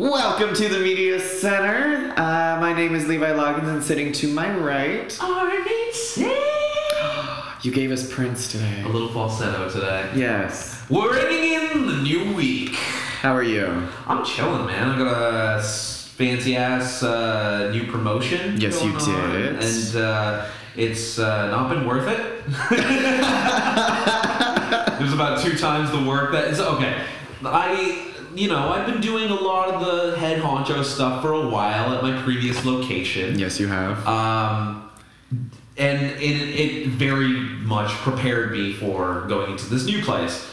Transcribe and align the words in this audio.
Welcome 0.00 0.54
to 0.54 0.66
the 0.66 0.78
Media 0.78 1.20
Center. 1.20 2.14
Uh, 2.16 2.56
my 2.58 2.72
name 2.72 2.94
is 2.94 3.06
Levi 3.06 3.32
Loggins, 3.32 3.68
and 3.68 3.84
sitting 3.84 4.12
to 4.12 4.32
my 4.32 4.50
right, 4.50 5.14
you 7.62 7.70
gave 7.70 7.90
us 7.90 8.10
Prince 8.10 8.50
today. 8.50 8.80
A 8.80 8.88
little 8.88 9.10
falsetto 9.10 9.68
today. 9.68 10.10
Yes. 10.16 10.86
We're 10.88 11.12
ringing 11.12 11.52
in 11.52 11.86
the 11.86 11.98
new 11.98 12.34
week. 12.34 12.76
How 12.76 13.34
are 13.34 13.42
you? 13.42 13.66
I'm 14.06 14.24
chilling, 14.24 14.64
man. 14.64 14.88
I 14.88 14.96
got 14.96 15.58
a 15.58 15.62
fancy 15.62 16.56
ass 16.56 17.02
uh, 17.02 17.70
new 17.70 17.86
promotion. 17.92 18.58
Yes, 18.58 18.82
you 18.82 18.98
going 18.98 19.04
on, 19.04 19.32
did. 19.32 19.62
And 19.62 19.96
uh, 19.96 20.46
it's 20.76 21.18
uh, 21.18 21.48
not 21.48 21.68
been 21.68 21.86
worth 21.86 22.08
it. 22.08 22.46
There's 24.98 25.12
about 25.12 25.42
two 25.42 25.58
times 25.58 25.90
the 25.90 26.02
work 26.08 26.32
that 26.32 26.44
is 26.44 26.58
okay. 26.58 27.04
I, 27.44 28.09
you 28.34 28.48
know, 28.48 28.70
I've 28.70 28.86
been 28.86 29.00
doing 29.00 29.30
a 29.30 29.34
lot 29.34 29.68
of 29.68 29.80
the 29.84 30.16
head 30.18 30.40
honcho 30.40 30.84
stuff 30.84 31.22
for 31.22 31.32
a 31.32 31.48
while 31.48 31.92
at 31.94 32.02
my 32.02 32.20
previous 32.22 32.64
location. 32.64 33.38
Yes, 33.38 33.58
you 33.58 33.68
have. 33.68 34.06
Um, 34.06 34.90
and 35.76 36.02
it, 36.02 36.20
it 36.20 36.88
very 36.88 37.32
much 37.32 37.90
prepared 37.90 38.52
me 38.52 38.72
for 38.72 39.26
going 39.28 39.52
into 39.52 39.66
this 39.66 39.84
new 39.86 40.02
place. 40.02 40.46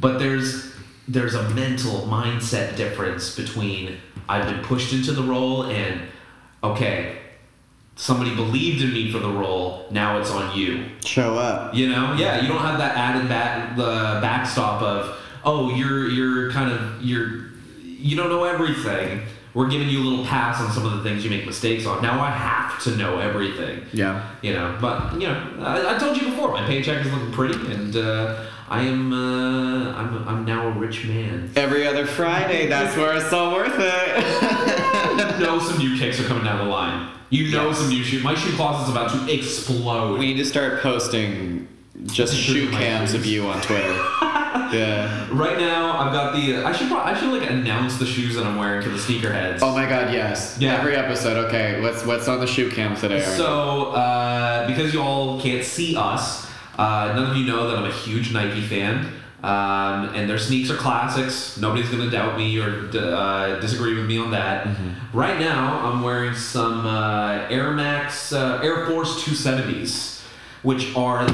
But 0.00 0.18
there's 0.18 0.72
there's 1.08 1.34
a 1.34 1.48
mental 1.50 2.02
mindset 2.02 2.76
difference 2.76 3.36
between 3.36 3.98
I've 4.28 4.46
been 4.46 4.64
pushed 4.64 4.92
into 4.92 5.12
the 5.12 5.22
role 5.22 5.64
and 5.64 6.00
okay, 6.64 7.18
somebody 7.96 8.34
believed 8.34 8.82
in 8.82 8.92
me 8.92 9.12
for 9.12 9.18
the 9.18 9.30
role. 9.30 9.86
Now 9.90 10.18
it's 10.18 10.30
on 10.30 10.56
you. 10.56 10.86
Show 11.04 11.36
up. 11.36 11.74
You 11.74 11.88
know, 11.88 12.14
yeah, 12.14 12.40
you 12.40 12.48
don't 12.48 12.62
have 12.62 12.78
that 12.78 12.96
added 12.96 13.28
back 13.28 13.76
the 13.76 14.18
backstop 14.22 14.82
of 14.82 15.18
oh 15.44 15.74
you're 15.74 16.08
you're 16.08 16.50
kind 16.52 16.70
of 16.72 17.02
you're 17.02 17.46
you 17.82 18.16
don't 18.16 18.28
know 18.30 18.44
everything. 18.44 19.22
We're 19.54 19.68
giving 19.68 19.88
you 19.90 20.00
a 20.00 20.04
little 20.08 20.24
pass 20.24 20.60
on 20.62 20.72
some 20.72 20.86
of 20.86 20.92
the 20.92 21.02
things 21.02 21.24
you 21.24 21.28
make 21.30 21.44
mistakes 21.44 21.84
on. 21.84 22.00
Now 22.02 22.22
I 22.22 22.30
have 22.30 22.82
to 22.84 22.96
know 22.96 23.18
everything. 23.18 23.84
Yeah. 23.92 24.30
You 24.40 24.54
know, 24.54 24.78
but 24.80 25.12
you 25.20 25.28
know, 25.28 25.56
I, 25.60 25.94
I 25.94 25.98
told 25.98 26.16
you 26.16 26.30
before, 26.30 26.52
my 26.52 26.64
paycheck 26.64 27.04
is 27.04 27.12
looking 27.12 27.32
pretty, 27.32 27.54
and 27.70 27.94
uh, 27.94 28.44
I 28.70 28.80
am 28.84 29.12
uh, 29.12 29.92
I'm 29.94 30.26
I'm 30.26 30.44
now 30.46 30.68
a 30.68 30.70
rich 30.70 31.04
man. 31.06 31.50
Every 31.54 31.86
other 31.86 32.06
Friday, 32.06 32.66
that's 32.66 32.96
where 32.96 33.14
it's 33.14 33.32
all 33.32 33.52
worth 33.54 33.76
it. 33.78 34.78
You 35.12 35.48
know, 35.48 35.58
some 35.58 35.78
new 35.78 35.98
kicks 35.98 36.18
are 36.20 36.24
coming 36.24 36.44
down 36.44 36.58
the 36.64 36.70
line. 36.72 37.10
You 37.28 37.50
know, 37.50 37.68
Yes. 37.68 37.78
some 37.78 37.88
new 37.88 38.02
shoe. 38.02 38.22
My 38.22 38.34
shoe 38.34 38.52
closet's 38.56 38.90
about 38.90 39.10
to 39.10 39.32
explode. 39.32 40.18
we 40.18 40.26
need 40.26 40.36
to 40.38 40.44
start 40.44 40.80
posting 40.80 41.68
just 42.06 42.34
shoe 42.34 42.70
cams 42.70 43.12
of 43.12 43.26
you 43.26 43.46
on 43.46 43.60
Twitter. 43.60 44.02
yeah. 44.72 45.28
Right 45.30 45.58
now, 45.58 45.98
I've 45.98 46.12
got 46.12 46.34
the. 46.34 46.64
I 46.64 46.72
should 46.72 46.90
I 46.92 47.18
should 47.18 47.28
like 47.30 47.48
announce 47.50 47.98
the 47.98 48.06
shoes 48.06 48.34
that 48.36 48.44
I'm 48.46 48.56
wearing 48.56 48.82
to 48.82 48.88
the 48.88 48.96
sneakerheads. 48.98 49.58
Oh 49.62 49.72
my 49.74 49.88
God, 49.88 50.12
yes. 50.12 50.56
Yeah. 50.58 50.76
Every 50.78 50.96
episode. 50.96 51.36
Okay, 51.46 51.80
what's 51.80 52.04
what's 52.04 52.28
on 52.28 52.40
the 52.40 52.46
shoe 52.46 52.70
cam 52.70 52.96
today? 52.96 53.20
So, 53.22 53.92
uh, 53.92 54.66
because 54.66 54.92
you 54.94 55.00
all 55.00 55.40
can't 55.40 55.64
see 55.64 55.96
us, 55.96 56.48
uh, 56.78 57.12
none 57.14 57.30
of 57.30 57.36
you 57.36 57.46
know 57.46 57.68
that 57.68 57.78
I'm 57.78 57.84
a 57.84 57.92
huge 57.92 58.32
Nike 58.32 58.60
fan. 58.62 59.12
Um, 59.42 60.14
and 60.14 60.30
their 60.30 60.38
sneaks 60.38 60.70
are 60.70 60.76
classics. 60.76 61.56
Nobody's 61.58 61.88
going 61.90 62.04
to 62.04 62.10
doubt 62.10 62.38
me 62.38 62.60
or 62.60 62.82
d- 62.92 62.98
uh, 63.00 63.58
disagree 63.58 63.92
with 63.96 64.06
me 64.06 64.16
on 64.16 64.30
that. 64.30 64.68
Right 65.12 65.36
now, 65.40 65.80
I'm 65.80 66.00
wearing 66.00 66.36
some 66.36 66.86
uh, 66.86 67.48
Air 67.50 67.72
Max, 67.72 68.32
uh, 68.32 68.60
Air 68.62 68.86
Force 68.86 69.24
270s, 69.24 70.22
which 70.62 70.94
are. 70.94 71.26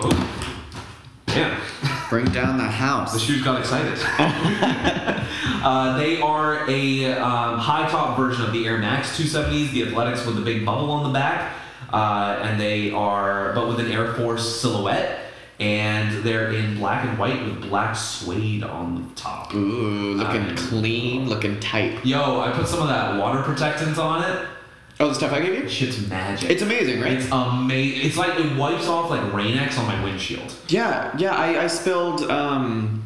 Oh, 0.00 0.54
yeah. 1.28 1.60
Bring 2.10 2.26
down 2.26 2.58
the 2.58 2.64
house. 2.64 3.12
The 3.12 3.20
shoes 3.20 3.40
got 3.42 3.60
excited. 3.60 3.96
uh, 4.18 5.96
they 5.96 6.20
are 6.20 6.68
a 6.68 7.06
um, 7.12 7.56
high 7.58 7.88
top 7.88 8.18
version 8.18 8.44
of 8.44 8.52
the 8.52 8.66
Air 8.66 8.78
Max 8.78 9.16
270s, 9.16 9.70
the 9.70 9.84
athletics 9.84 10.26
with 10.26 10.34
the 10.34 10.42
big 10.42 10.66
bubble 10.66 10.90
on 10.90 11.04
the 11.04 11.16
back. 11.16 11.54
Uh, 11.92 12.40
and 12.42 12.60
they 12.60 12.90
are, 12.90 13.52
but 13.54 13.68
with 13.68 13.78
an 13.78 13.92
Air 13.92 14.12
Force 14.14 14.60
silhouette. 14.60 15.20
And 15.60 16.24
they're 16.24 16.50
in 16.52 16.78
black 16.78 17.04
and 17.04 17.16
white 17.16 17.44
with 17.44 17.62
black 17.68 17.94
suede 17.94 18.64
on 18.64 18.96
the 18.96 19.14
top. 19.14 19.54
Ooh, 19.54 20.14
looking 20.14 20.48
Um, 20.48 20.56
clean, 20.56 21.28
looking 21.28 21.60
tight. 21.60 22.04
Yo, 22.04 22.40
I 22.40 22.50
put 22.50 22.66
some 22.66 22.80
of 22.82 22.88
that 22.88 23.20
water 23.20 23.42
protectant 23.42 23.98
on 23.98 24.24
it. 24.24 24.48
Oh, 25.00 25.08
the 25.08 25.14
stuff 25.14 25.32
I 25.32 25.40
gave 25.40 25.54
you? 25.62 25.66
Shit's 25.68 26.06
magic. 26.08 26.50
It's 26.50 26.60
amazing, 26.62 27.00
right? 27.00 27.12
It's 27.14 27.26
amazing. 27.32 28.04
It's 28.06 28.18
like 28.18 28.38
it 28.38 28.54
wipes 28.56 28.86
off 28.86 29.08
like 29.08 29.32
Rain-X 29.32 29.78
on 29.78 29.86
my 29.86 30.04
windshield. 30.04 30.54
Yeah, 30.68 31.16
yeah. 31.16 31.34
I, 31.34 31.64
I 31.64 31.66
spilled 31.68 32.30
um, 32.30 33.02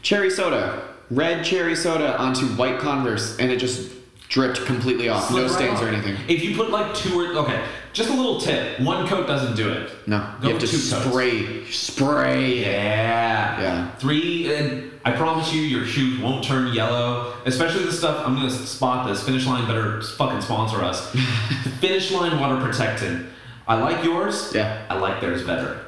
cherry 0.00 0.30
soda, 0.30 0.82
red 1.10 1.44
cherry 1.44 1.76
soda 1.76 2.16
onto 2.18 2.46
white 2.54 2.78
Converse, 2.80 3.38
and 3.38 3.50
it 3.52 3.58
just 3.58 3.92
dripped 4.30 4.64
completely 4.64 5.10
off. 5.10 5.28
Slip 5.28 5.42
no 5.42 5.48
right 5.48 5.54
stains 5.54 5.78
off. 5.80 5.82
or 5.82 5.88
anything. 5.88 6.16
If 6.28 6.42
you 6.42 6.56
put 6.56 6.70
like 6.70 6.94
two 6.94 7.20
or 7.20 7.36
okay, 7.44 7.62
just 7.92 8.08
a 8.08 8.14
little 8.14 8.40
tip. 8.40 8.80
One 8.80 9.06
coat 9.06 9.26
doesn't 9.26 9.54
do 9.54 9.68
it. 9.70 9.90
No, 10.06 10.26
Go 10.40 10.48
you 10.48 10.54
have 10.54 10.62
to 10.62 10.66
two 10.66 10.78
coats. 10.78 11.04
spray, 11.10 11.64
spray. 11.70 12.60
Yeah. 12.62 13.60
Yeah. 13.60 13.90
Three, 13.96 14.54
and 14.54 14.90
I 15.04 15.12
promise 15.12 15.52
you, 15.52 15.60
your 15.60 15.84
shoes 15.84 16.18
won't 16.18 16.42
turn 16.42 16.72
yellow. 16.72 17.34
Especially 17.44 17.84
the 17.84 17.92
stuff. 17.92 18.26
I'm 18.26 18.34
gonna 18.34 18.50
spot 18.50 19.06
this. 19.06 19.22
Finish 19.22 19.46
Line 19.46 19.66
better 19.66 20.00
fucking 20.00 20.40
sponsor 20.40 20.82
us. 20.82 21.10
Finish 21.80 22.10
Line 22.10 22.40
water 22.40 22.60
protectant. 22.64 23.26
I 23.68 23.76
like 23.76 24.02
yours. 24.04 24.52
Yeah. 24.54 24.86
I 24.88 24.98
like 24.98 25.20
theirs 25.20 25.44
better. 25.44 25.84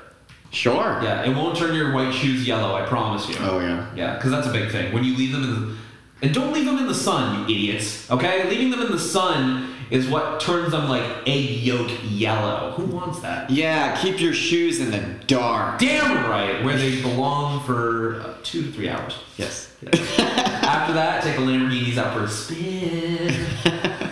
Sure. 0.50 1.00
Yeah, 1.02 1.24
it 1.24 1.34
won't 1.34 1.56
turn 1.56 1.74
your 1.74 1.92
white 1.92 2.12
shoes 2.12 2.46
yellow. 2.46 2.74
I 2.74 2.86
promise 2.86 3.28
you. 3.28 3.36
Oh 3.40 3.58
yeah. 3.60 3.90
Yeah, 3.94 4.14
because 4.14 4.30
that's 4.30 4.46
a 4.46 4.52
big 4.52 4.70
thing. 4.70 4.92
When 4.92 5.04
you 5.04 5.16
leave 5.16 5.32
them 5.32 5.44
in 5.44 5.50
the. 5.50 5.76
And 6.22 6.34
don't 6.34 6.52
leave 6.52 6.64
them 6.64 6.78
in 6.78 6.86
the 6.86 6.94
sun, 6.94 7.40
you 7.40 7.54
idiots. 7.54 8.10
Okay? 8.10 8.48
Leaving 8.48 8.70
them 8.70 8.80
in 8.80 8.90
the 8.90 8.98
sun 8.98 9.75
is 9.90 10.08
what 10.08 10.40
turns 10.40 10.72
them 10.72 10.88
like 10.88 11.04
egg 11.26 11.50
yolk 11.60 11.90
yellow. 12.04 12.72
Who 12.72 12.86
wants 12.86 13.20
that? 13.20 13.50
Yeah. 13.50 13.96
Keep 14.00 14.20
your 14.20 14.34
shoes 14.34 14.80
in 14.80 14.90
the 14.90 15.00
dark. 15.26 15.78
Damn 15.78 16.28
right, 16.28 16.64
where 16.64 16.76
they 16.76 17.00
belong 17.02 17.62
for 17.64 18.20
uh, 18.20 18.34
two 18.42 18.62
to 18.62 18.72
three 18.72 18.88
hours. 18.88 19.18
Yes. 19.36 19.72
After 19.86 20.94
that, 20.94 21.22
take 21.22 21.36
the 21.36 21.42
Lamborghinis 21.42 21.96
out 21.96 22.14
for 22.14 22.24
a 22.24 22.28
spin. 22.28 23.46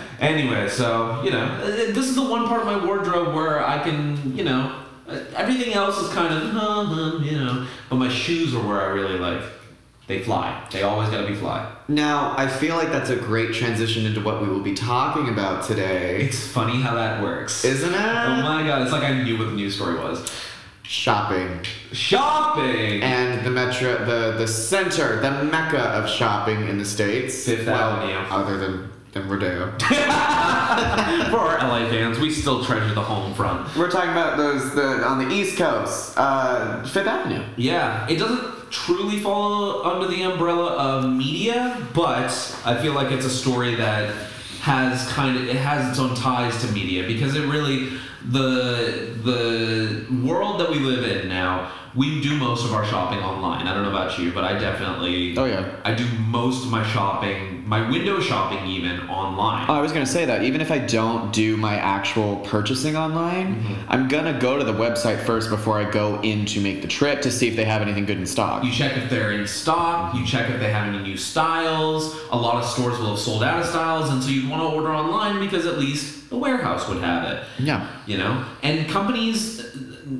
anyway, 0.19 0.69
so, 0.69 1.21
you 1.23 1.31
know, 1.31 1.43
uh, 1.43 1.67
this 1.67 2.07
is 2.07 2.15
the 2.15 2.23
one 2.23 2.47
part 2.47 2.61
of 2.61 2.67
my 2.67 2.85
wardrobe 2.85 3.35
where 3.35 3.65
I 3.65 3.81
can, 3.83 4.35
you 4.35 4.43
know, 4.43 4.83
uh, 5.07 5.19
everything 5.35 5.73
else 5.73 5.97
is 5.97 6.09
kind 6.13 6.33
of, 6.33 6.55
uh, 6.55 7.23
you 7.23 7.37
know, 7.37 7.67
but 7.89 7.97
my 7.97 8.09
shoes 8.09 8.55
are 8.55 8.65
where 8.65 8.81
I 8.81 8.87
really 8.87 9.19
like. 9.19 9.41
They 10.07 10.21
fly. 10.23 10.63
They 10.71 10.83
always 10.83 11.09
gotta 11.09 11.25
be 11.27 11.33
fly. 11.33 11.71
Now 11.87 12.35
I 12.37 12.47
feel 12.47 12.75
like 12.75 12.91
that's 12.91 13.09
a 13.09 13.15
great 13.15 13.53
transition 13.53 14.05
into 14.05 14.21
what 14.21 14.41
we 14.41 14.47
will 14.47 14.61
be 14.61 14.73
talking 14.75 15.29
about 15.29 15.65
today, 15.65 16.21
It's 16.21 16.45
funny 16.47 16.79
how 16.81 16.93
that 16.95 17.23
works. 17.23 17.65
isn't 17.65 17.93
it? 17.93 17.97
oh 17.97 18.41
my 18.43 18.63
god, 18.65 18.83
it's 18.83 18.91
like 18.91 19.03
I 19.03 19.23
knew 19.23 19.37
what 19.37 19.45
the 19.45 19.53
news 19.55 19.75
story 19.75 19.95
was. 19.99 20.29
Shopping. 20.83 21.61
Shopping! 21.91 23.01
and 23.01 23.43
the 23.43 23.49
metro, 23.49 24.05
the 24.05 24.37
the 24.37 24.47
center, 24.47 25.19
the 25.21 25.43
mecca 25.45 25.79
of 25.79 26.07
shopping 26.07 26.67
in 26.67 26.77
the 26.77 26.85
states. 26.85 27.43
Fifth 27.45 27.65
well, 27.65 27.93
Avenue. 27.93 28.13
other 28.29 28.57
than 28.59 28.91
than 29.13 29.27
Rodeo. 29.27 29.71
For 29.79 31.39
our 31.39 31.57
LA 31.57 31.89
fans, 31.89 32.19
we 32.19 32.29
still 32.31 32.63
treasure 32.63 32.93
the 32.93 33.01
home 33.01 33.33
front. 33.33 33.75
We're 33.75 33.89
talking 33.89 34.11
about 34.11 34.37
those 34.37 34.75
the 34.75 35.03
on 35.03 35.17
the 35.27 35.33
East 35.33 35.57
Coast, 35.57 36.13
uh, 36.17 36.83
Fifth 36.83 37.07
Avenue. 37.07 37.43
Yeah, 37.57 38.05
it 38.07 38.17
doesn't 38.19 38.54
truly 38.69 39.19
fall 39.19 39.85
under 39.85 40.07
the 40.07 40.23
umbrella 40.23 40.71
of 40.73 41.11
media, 41.11 41.85
but 41.93 42.31
I 42.65 42.79
feel 42.81 42.93
like 42.93 43.11
it's 43.11 43.25
a 43.25 43.29
story 43.29 43.75
that 43.75 44.13
has 44.61 45.07
kind 45.09 45.37
of 45.37 45.47
it 45.47 45.55
has 45.55 45.89
its 45.89 45.99
own 45.99 46.15
ties 46.15 46.59
to 46.65 46.71
media 46.71 47.05
because 47.05 47.35
it 47.35 47.47
really 47.47 47.97
the 48.29 49.15
the 49.23 50.05
world 50.25 50.59
that 50.59 50.69
we 50.71 50.79
live 50.79 51.03
in 51.03 51.29
now 51.29 51.71
we 51.95 52.21
do 52.21 52.35
most 52.35 52.65
of 52.65 52.73
our 52.73 52.85
shopping 52.85 53.19
online. 53.19 53.67
I 53.67 53.73
don't 53.73 53.83
know 53.83 53.89
about 53.89 54.19
you, 54.19 54.31
but 54.31 54.43
I 54.43 54.57
definitely 54.59 55.37
Oh 55.37 55.45
yeah. 55.45 55.75
I 55.83 55.93
do 55.93 56.05
most 56.27 56.65
of 56.65 56.71
my 56.71 56.85
shopping, 56.89 57.63
my 57.67 57.89
window 57.89 58.19
shopping 58.19 58.65
even 58.67 58.99
online. 59.09 59.65
Oh, 59.69 59.73
I 59.73 59.81
was 59.81 59.91
gonna 59.91 60.05
say 60.05 60.25
that 60.25 60.43
even 60.43 60.59
if 60.61 60.71
I 60.71 60.79
don't 60.79 61.31
do 61.33 61.55
my 61.57 61.75
actual 61.77 62.37
purchasing 62.37 62.95
online, 62.97 63.55
Mm-hmm. 63.55 63.91
I'm 63.91 64.07
gonna 64.07 64.37
go 64.39 64.57
to 64.57 64.63
the 64.63 64.73
website 64.73 65.19
first 65.23 65.49
before 65.49 65.77
I 65.79 65.89
go 65.89 66.19
in 66.21 66.45
to 66.47 66.59
make 66.59 66.81
the 66.81 66.87
trip 66.87 67.21
to 67.21 67.31
see 67.31 67.47
if 67.47 67.55
they 67.55 67.65
have 67.65 67.81
anything 67.81 68.05
good 68.05 68.17
in 68.17 68.25
stock. 68.25 68.63
You 68.63 68.71
check 68.71 68.97
if 68.97 69.09
they're 69.09 69.31
in 69.31 69.47
stock. 69.47 70.13
You 70.15 70.25
check 70.25 70.49
if 70.49 70.59
they 70.59 70.71
have 70.71 70.87
any 70.93 71.01
new 71.03 71.17
styles. 71.17 72.15
A 72.31 72.35
lot 72.35 72.55
of 72.61 72.65
stores 72.69 72.97
will 72.99 73.11
have 73.11 73.19
sold 73.19 73.43
out 73.43 73.59
of 73.59 73.65
styles, 73.65 74.09
and 74.09 74.21
so 74.21 74.29
you'd 74.29 74.49
want 74.49 74.61
to 74.61 74.75
order 74.75 74.93
online 74.93 75.39
because 75.39 75.65
at 75.65 75.77
least 75.79 76.29
the 76.29 76.37
warehouse 76.37 76.87
would 76.89 76.97
have 77.01 77.23
it. 77.31 77.43
Yeah. 77.59 77.87
You 78.05 78.17
know, 78.17 78.43
and 78.63 78.89
companies 78.89 79.61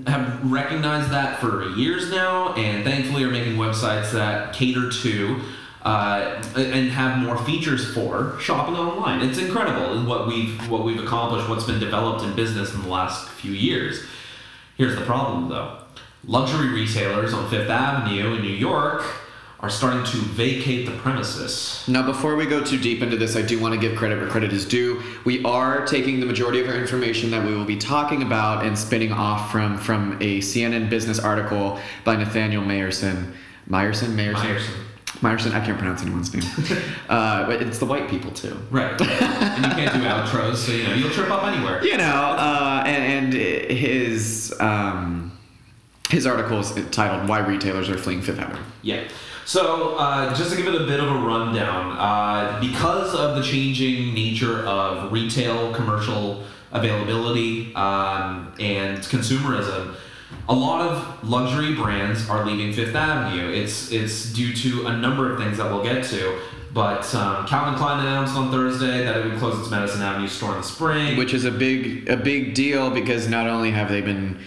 have 0.07 0.51
recognized 0.51 1.09
that 1.11 1.39
for 1.39 1.69
years 1.75 2.09
now, 2.09 2.53
and 2.53 2.83
thankfully 2.83 3.23
are 3.23 3.29
making 3.29 3.55
websites 3.55 4.11
that 4.11 4.53
cater 4.53 4.91
to. 4.91 5.41
Uh, 5.83 6.41
and 6.57 6.89
have 6.89 7.19
more 7.19 7.37
features 7.45 7.93
for 7.93 8.35
shopping 8.39 8.73
online. 8.75 9.21
It's 9.21 9.37
incredible 9.37 10.03
what 10.05 10.25
we've 10.25 10.67
what 10.67 10.83
we've 10.83 10.99
accomplished, 10.99 11.47
what's 11.47 11.65
been 11.65 11.79
developed 11.79 12.23
in 12.23 12.35
business 12.35 12.73
in 12.73 12.81
the 12.81 12.87
last 12.87 13.29
few 13.29 13.51
years. 13.51 14.03
Here's 14.77 14.95
the 14.95 15.05
problem 15.05 15.49
though. 15.49 15.77
Luxury 16.25 16.69
retailers 16.69 17.35
on 17.35 17.47
Fifth 17.51 17.69
Avenue 17.69 18.33
in 18.33 18.41
New 18.41 18.47
York 18.47 19.05
are 19.59 19.69
starting 19.69 20.03
to 20.03 20.17
vacate 20.17 20.85
the 20.85 20.91
premises. 20.97 21.83
Now, 21.87 22.05
before 22.05 22.35
we 22.35 22.45
go 22.45 22.63
too 22.63 22.77
deep 22.77 23.01
into 23.01 23.17
this, 23.17 23.35
I 23.35 23.41
do 23.41 23.59
want 23.59 23.73
to 23.73 23.79
give 23.79 23.97
credit 23.97 24.19
where 24.19 24.27
credit 24.27 24.51
is 24.51 24.65
due. 24.65 25.01
We 25.23 25.43
are 25.43 25.85
taking 25.85 26.19
the 26.19 26.25
majority 26.25 26.61
of 26.61 26.67
our 26.67 26.75
information 26.75 27.31
that 27.31 27.45
we 27.45 27.55
will 27.55 27.65
be 27.65 27.77
talking 27.77 28.21
about 28.21 28.65
and 28.65 28.77
spinning 28.77 29.11
off 29.11 29.51
from 29.51 29.77
from 29.77 30.13
a 30.21 30.39
CNN 30.39 30.89
business 30.89 31.19
article 31.19 31.79
by 32.03 32.15
Nathaniel 32.15 32.63
Mayerson. 32.63 33.33
Meyerson? 33.69 34.15
Mayerson? 34.15 34.35
Meyerson. 34.35 34.85
Meyerson, 35.21 35.53
I 35.53 35.65
can't 35.65 35.77
pronounce 35.77 36.01
anyone's 36.01 36.33
name. 36.33 36.43
uh, 37.09 37.45
but 37.45 37.61
it's 37.61 37.79
the 37.79 37.85
white 37.85 38.09
people 38.09 38.31
too. 38.31 38.59
Right. 38.69 38.99
and 38.99 39.65
you 39.65 39.71
can't 39.71 39.93
do 39.93 40.01
outros, 40.01 40.55
so 40.57 40.73
you 40.73 40.83
know 40.83 40.93
you'll 40.93 41.09
trip 41.11 41.31
up 41.31 41.45
anywhere. 41.45 41.83
You 41.83 41.97
know, 41.97 42.03
uh, 42.03 42.83
and, 42.85 43.25
and 43.25 43.33
his 43.33 44.53
um, 44.59 45.37
his 46.09 46.27
article 46.27 46.59
is 46.59 46.73
titled 46.91 47.29
"Why 47.29 47.39
Retailers 47.39 47.89
Are 47.89 47.97
Fleeing 47.97 48.21
Fifth 48.21 48.39
Avenue." 48.39 48.61
Yeah. 48.81 49.07
So, 49.45 49.95
uh, 49.95 50.33
just 50.36 50.50
to 50.50 50.57
give 50.57 50.68
it 50.68 50.81
a 50.81 50.86
bit 50.86 51.00
of 51.00 51.07
a 51.07 51.19
rundown, 51.19 51.95
uh, 52.00 52.59
because 52.59 53.13
of 53.13 53.36
the 53.36 53.44
changing 53.44 54.15
nature 54.15 54.65
of 54.65 55.12
retail, 55.12 55.71
commercial 55.71 56.44
availability, 56.71 57.74
um, 57.75 58.51
and 58.59 58.97
consumerism, 58.97 59.94
a 60.50 60.53
lot 60.53 60.81
of 60.81 61.30
luxury 61.30 61.75
brands 61.75 62.27
are 62.27 62.44
leaving 62.44 62.74
Fifth 62.74 62.95
Avenue. 62.95 63.51
It's 63.51 63.92
it's 63.92 64.33
due 64.33 64.51
to 64.53 64.88
a 64.88 64.97
number 64.97 65.31
of 65.31 65.38
things 65.39 65.59
that 65.59 65.71
we'll 65.71 65.83
get 65.83 66.03
to. 66.06 66.39
But 66.74 67.13
um, 67.15 67.45
Calvin 67.45 67.75
Klein 67.75 68.00
announced 68.06 68.36
on 68.36 68.51
Thursday 68.51 69.06
that 69.06 69.15
it 69.15 69.25
would 69.25 69.38
close 69.38 69.57
its 69.59 69.69
Madison 69.69 70.01
Avenue 70.01 70.27
store 70.27 70.51
in 70.53 70.57
the 70.57 70.63
spring. 70.63 71.18
which 71.18 71.33
is 71.33 71.45
a 71.45 71.51
big 71.51 72.09
a 72.09 72.18
big 72.18 72.56
deal 72.56 72.89
because 72.89 73.27
not 73.27 73.48
only 73.48 73.71
have 73.71 73.89
they 73.89 74.01
been 74.01 74.39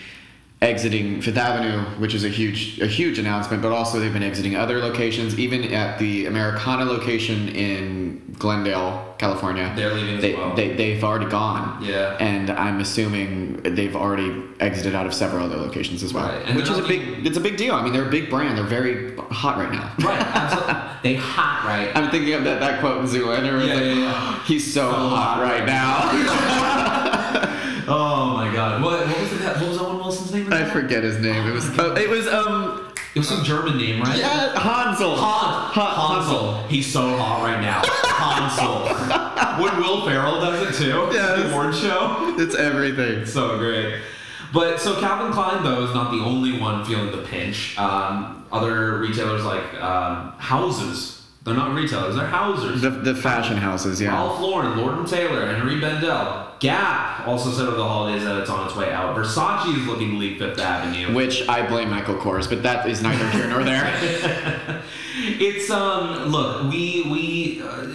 exiting 0.60 1.22
Fifth 1.22 1.36
Avenue, 1.36 1.82
which 2.00 2.14
is 2.14 2.24
a 2.24 2.28
huge 2.28 2.80
a 2.80 2.86
huge 2.86 3.18
announcement, 3.18 3.62
but 3.62 3.70
also 3.70 4.00
they've 4.00 4.12
been 4.12 4.24
exiting 4.24 4.56
other 4.56 4.78
locations, 4.78 5.38
even 5.38 5.72
at 5.72 5.98
the 5.98 6.26
Americana 6.26 6.84
location 6.84 7.48
in 7.48 8.34
Glendale, 8.38 9.14
California. 9.18 9.72
They're 9.76 9.94
leaving 9.94 10.16
as 10.16 10.22
they, 10.22 10.34
well. 10.34 10.54
they 10.56 10.74
they've 10.74 11.02
already 11.02 11.26
gone. 11.26 11.84
Yeah. 11.84 12.16
And 12.18 12.50
I'm 12.50 12.80
assuming 12.80 13.62
they've 13.62 13.94
already 13.94 14.42
exited 14.58 14.96
out 14.96 15.06
of 15.06 15.14
several 15.14 15.44
other 15.44 15.56
locations 15.56 16.02
as 16.02 16.12
well. 16.12 16.28
Right, 16.28 16.44
and 16.46 16.56
Which 16.56 16.68
is 16.68 16.78
a 16.78 16.86
big 16.86 17.24
it's 17.24 17.36
a 17.36 17.40
big 17.40 17.56
deal. 17.56 17.74
I 17.74 17.82
mean 17.82 17.92
they're 17.92 18.08
a 18.08 18.10
big 18.10 18.28
brand. 18.28 18.58
They're 18.58 18.64
very 18.64 19.16
hot 19.16 19.58
right 19.58 19.70
now. 19.70 19.94
right, 20.00 20.20
absolutely. 20.20 20.74
they 21.04 21.14
hot, 21.14 21.64
right? 21.64 21.96
I'm 21.96 22.10
thinking 22.10 22.34
of 22.34 22.42
that, 22.44 22.58
that 22.58 22.80
quote 22.80 22.98
in 22.98 23.06
Zoolander. 23.06 23.64
Yeah, 23.64 23.74
like, 23.74 23.84
yeah, 23.84 23.92
yeah. 23.92 24.44
He's 24.44 24.72
so, 24.72 24.90
hot, 24.90 25.40
right 25.40 25.64
now. 25.64 26.94
Oh 27.90 28.34
my 28.34 28.52
god. 28.52 28.82
What, 28.82 29.06
what 29.06 29.18
was 29.18 29.38
that? 29.38 29.56
What 29.56 29.68
was 29.68 29.78
Owen 29.78 29.96
Wilson's 29.96 30.30
name? 30.50 30.52
I 30.66 30.68
forget 30.70 31.02
his 31.02 31.18
name. 31.18 31.46
It 31.46 31.52
was 31.52 31.78
oh, 31.78 31.94
it 31.96 32.08
was 32.08 32.26
um 32.26 32.92
It 33.14 33.18
was 33.20 33.28
some 33.28 33.44
German 33.44 33.76
name, 33.78 34.00
right? 34.02 34.18
yeah 34.18 34.58
Hansel. 34.58 35.16
Han, 35.16 35.72
Han- 35.72 36.16
Hansel. 36.22 36.66
He's 36.68 36.86
so 36.90 37.16
hot 37.16 37.42
right 37.42 37.60
now. 37.60 37.82
Hansel. 37.84 38.88
when 39.62 39.76
Will 39.80 40.04
Ferrell 40.06 40.40
does 40.40 40.68
it 40.80 40.82
too. 40.84 41.08
Yes. 41.12 41.38
The 41.42 41.50
award 41.50 41.74
show. 41.74 42.34
It's 42.38 42.54
everything. 42.54 43.24
So 43.38 43.58
great. 43.58 44.00
But 44.52 44.80
so 44.80 44.98
Calvin 45.00 45.32
Klein 45.32 45.62
though 45.62 45.84
is 45.84 45.94
not 45.94 46.10
the 46.10 46.18
only 46.24 46.58
one 46.58 46.84
feeling 46.84 47.10
the 47.12 47.22
pinch. 47.22 47.76
Um, 47.78 48.46
other 48.50 48.98
retailers 48.98 49.44
like 49.44 49.74
um, 49.74 50.32
houses. 50.38 51.17
They're 51.42 51.54
not 51.54 51.74
retailers. 51.74 52.16
They're 52.16 52.26
houses. 52.26 52.82
The, 52.82 52.90
the 52.90 53.14
fashion 53.14 53.56
houses, 53.56 54.00
yeah. 54.00 54.12
Ralph 54.12 54.40
Lauren, 54.40 54.76
Lord 54.76 54.98
and 54.98 55.08
Taylor, 55.08 55.46
Henri 55.46 55.80
Bendel, 55.80 56.48
Gap 56.60 57.26
also 57.26 57.50
said 57.50 57.66
over 57.68 57.76
the 57.76 57.84
holidays 57.84 58.24
that 58.24 58.40
it's 58.40 58.50
on 58.50 58.66
its 58.66 58.74
way 58.74 58.92
out. 58.92 59.16
Versace 59.16 59.76
is 59.76 59.86
looking 59.86 60.10
to 60.10 60.16
leave 60.16 60.38
Fifth 60.38 60.58
Avenue. 60.58 61.14
Which 61.14 61.48
I 61.48 61.66
blame 61.66 61.90
Michael 61.90 62.16
Kors, 62.16 62.48
but 62.48 62.64
that 62.64 62.88
is 62.88 63.00
neither 63.00 63.30
here 63.30 63.48
nor 63.48 63.62
there. 63.62 64.82
It's 65.20 65.68
um 65.68 66.26
look 66.30 66.70
we 66.70 67.02
we 67.10 67.18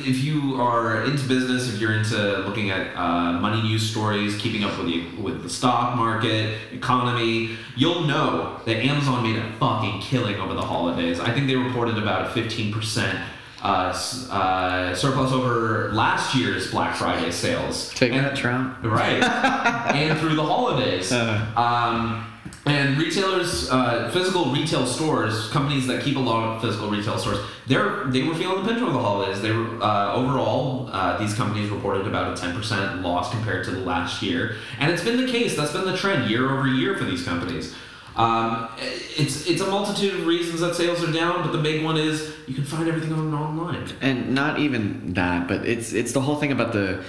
if 0.06 0.24
you 0.24 0.56
are 0.62 1.04
into 1.04 1.28
business 1.28 1.74
if 1.74 1.80
you're 1.80 1.94
into 1.94 2.38
looking 2.48 2.70
at 2.72 2.96
uh, 2.96 3.34
money 3.34 3.62
news 3.62 3.90
stories 3.90 4.36
keeping 4.38 4.64
up 4.64 4.78
with 4.78 4.88
the 4.88 5.06
with 5.22 5.44
the 5.44 5.50
stock 5.50 5.96
market 5.96 6.58
economy 6.72 7.56
you'll 7.76 8.04
know 8.04 8.60
that 8.66 8.78
Amazon 8.78 9.24
made 9.24 9.38
a 9.38 9.52
fucking 9.54 10.02
killing 10.02 10.36
over 10.36 10.54
the 10.54 10.62
holidays 10.62 11.20
I 11.20 11.32
think 11.34 11.48
they 11.48 11.56
reported 11.56 11.98
about 11.98 12.26
a 12.28 12.30
fifteen 12.30 12.74
percent 12.74 13.18
uh, 13.62 13.94
uh, 14.30 14.94
surplus 14.94 15.32
over 15.32 15.90
last 15.94 16.36
year's 16.36 16.70
Black 16.72 16.96
Friday 16.96 17.32
sales 17.32 17.90
Taking 17.94 18.18
And- 18.18 18.28
that 18.28 18.36
Trump. 18.36 18.78
right 18.84 19.24
and 19.96 20.20
through 20.20 20.36
the 20.36 20.44
holidays 20.44 21.12
Uh. 21.12 21.46
um, 21.56 22.26
and 22.66 22.98
retailers 22.98 23.70
uh, 23.70 24.10
physical 24.12 24.52
retail 24.52 24.86
stores 24.86 25.50
companies 25.50 25.86
that 25.88 26.04
keep 26.04 26.16
a 26.16 26.20
lot 26.20 26.56
of 26.56 26.62
physical 26.62 26.90
retail 26.90 27.18
stores 27.18 27.40
they're 27.68 28.06
they 28.06 28.24
were 28.24 28.36
feeling 28.36 28.64
the 28.64 28.70
pinch 28.70 28.82
over 28.82 28.92
the 28.92 29.00
holidays. 29.00 29.42
They 29.42 29.52
were 29.52 29.82
uh, 29.82 30.14
overall 30.14 30.90
uh, 30.92 31.18
these 31.18 31.34
companies 31.34 31.70
reported 31.70 32.08
about 32.08 32.38
a 32.38 32.42
10% 32.42 33.02
loss 33.02 33.32
compared 33.32 33.64
to 33.66 33.72
the 33.72 33.80
last 33.80 34.22
year. 34.22 34.58
And 34.80 34.92
it's 34.92 35.04
been 35.04 35.24
the 35.24 35.32
case 35.32 35.56
that's 35.56 35.72
been 35.72 35.86
the 35.86 35.98
trend 35.98 36.30
year 36.30 36.52
over 36.52 36.68
year 36.68 36.98
for 36.98 37.06
these 37.06 37.24
companies. 37.24 37.74
Um, 38.16 38.70
it's 38.78 39.48
it's 39.48 39.62
a 39.62 39.68
multitude 39.68 40.14
of 40.20 40.28
reasons 40.28 40.60
that 40.60 40.76
sales 40.76 41.04
are 41.04 41.12
down 41.12 41.42
but 41.42 41.52
the 41.52 41.58
big 41.58 41.84
one 41.84 41.98
is 41.98 42.32
you 42.48 42.54
can 42.54 42.64
find 42.64 42.88
everything 42.88 43.14
on 43.14 43.34
online. 43.34 43.88
And 44.02 44.36
not 44.36 44.60
even 44.60 45.14
that, 45.14 45.48
but 45.48 45.66
it's 45.66 45.94
it's 45.94 46.12
the 46.12 46.22
whole 46.22 46.36
thing 46.36 46.52
about 46.52 46.74
the 46.74 47.04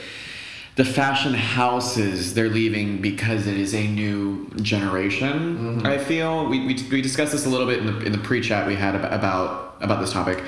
the 0.76 0.84
fashion 0.84 1.34
houses 1.34 2.34
they're 2.34 2.48
leaving 2.48 3.00
because 3.00 3.46
it 3.46 3.56
is 3.56 3.74
a 3.74 3.86
new 3.86 4.50
generation. 4.56 5.56
Mm-hmm. 5.56 5.86
I 5.86 5.98
feel 5.98 6.48
we, 6.48 6.66
we, 6.66 6.74
we 6.90 7.00
discussed 7.00 7.32
this 7.32 7.46
a 7.46 7.48
little 7.48 7.66
bit 7.66 7.78
in 7.78 7.86
the 7.86 7.98
in 8.00 8.12
the 8.12 8.18
pre-chat 8.18 8.66
we 8.66 8.74
had 8.74 8.94
about 8.94 9.12
about, 9.12 9.76
about 9.80 10.00
this 10.00 10.12
topic, 10.12 10.42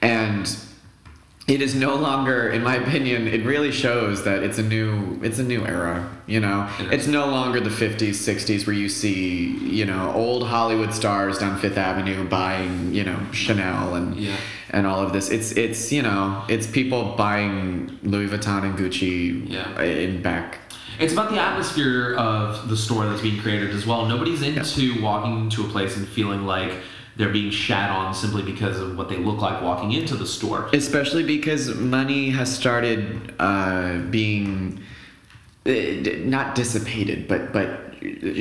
and 0.00 0.46
it 1.48 1.62
is 1.62 1.74
no 1.74 1.94
longer 1.94 2.50
in 2.50 2.62
my 2.62 2.76
opinion 2.76 3.26
it 3.26 3.44
really 3.44 3.72
shows 3.72 4.22
that 4.24 4.42
it's 4.42 4.58
a 4.58 4.62
new 4.62 5.18
it's 5.22 5.38
a 5.38 5.42
new 5.42 5.64
era 5.66 6.08
you 6.26 6.38
know 6.40 6.68
it's 6.92 7.06
no 7.06 7.26
longer 7.26 7.58
the 7.60 7.70
50s 7.70 8.10
60s 8.10 8.66
where 8.66 8.76
you 8.76 8.88
see 8.88 9.56
you 9.78 9.84
know 9.86 10.12
old 10.14 10.46
hollywood 10.46 10.92
stars 10.92 11.38
down 11.38 11.58
fifth 11.58 11.78
avenue 11.78 12.28
buying 12.28 12.92
you 12.94 13.02
know 13.04 13.18
chanel 13.32 13.94
and 13.94 14.16
Yeah. 14.16 14.36
and 14.70 14.86
all 14.86 15.00
of 15.02 15.12
this 15.14 15.30
it's 15.30 15.52
it's 15.52 15.90
you 15.90 16.02
know 16.02 16.44
it's 16.48 16.66
people 16.66 17.14
buying 17.16 17.98
louis 18.02 18.28
vuitton 18.28 18.64
and 18.64 18.78
gucci 18.78 19.48
Yeah. 19.48 19.80
in 19.82 20.20
back 20.22 20.58
It's 21.00 21.12
about 21.12 21.30
the 21.30 21.40
atmosphere 21.40 22.14
of 22.16 22.68
the 22.68 22.76
store 22.76 23.06
that's 23.08 23.22
being 23.22 23.40
created 23.40 23.70
as 23.78 23.86
well. 23.86 24.00
Nobody's 24.14 24.42
into 24.42 25.00
walking 25.00 25.48
to 25.54 25.58
a 25.66 25.68
place 25.74 25.96
and 25.96 26.04
feeling 26.08 26.42
like 26.54 26.72
they're 27.18 27.28
being 27.28 27.50
shat 27.50 27.90
on 27.90 28.14
simply 28.14 28.42
because 28.42 28.78
of 28.80 28.96
what 28.96 29.08
they 29.08 29.16
look 29.18 29.40
like 29.42 29.60
walking 29.60 29.92
into 29.92 30.14
the 30.16 30.26
store. 30.26 30.70
especially 30.72 31.24
because 31.24 31.74
money 31.74 32.30
has 32.30 32.54
started 32.54 33.34
uh, 33.40 33.98
being 34.10 34.80
uh, 35.66 35.72
not 36.24 36.54
dissipated, 36.54 37.28
but 37.28 37.52
but 37.52 37.84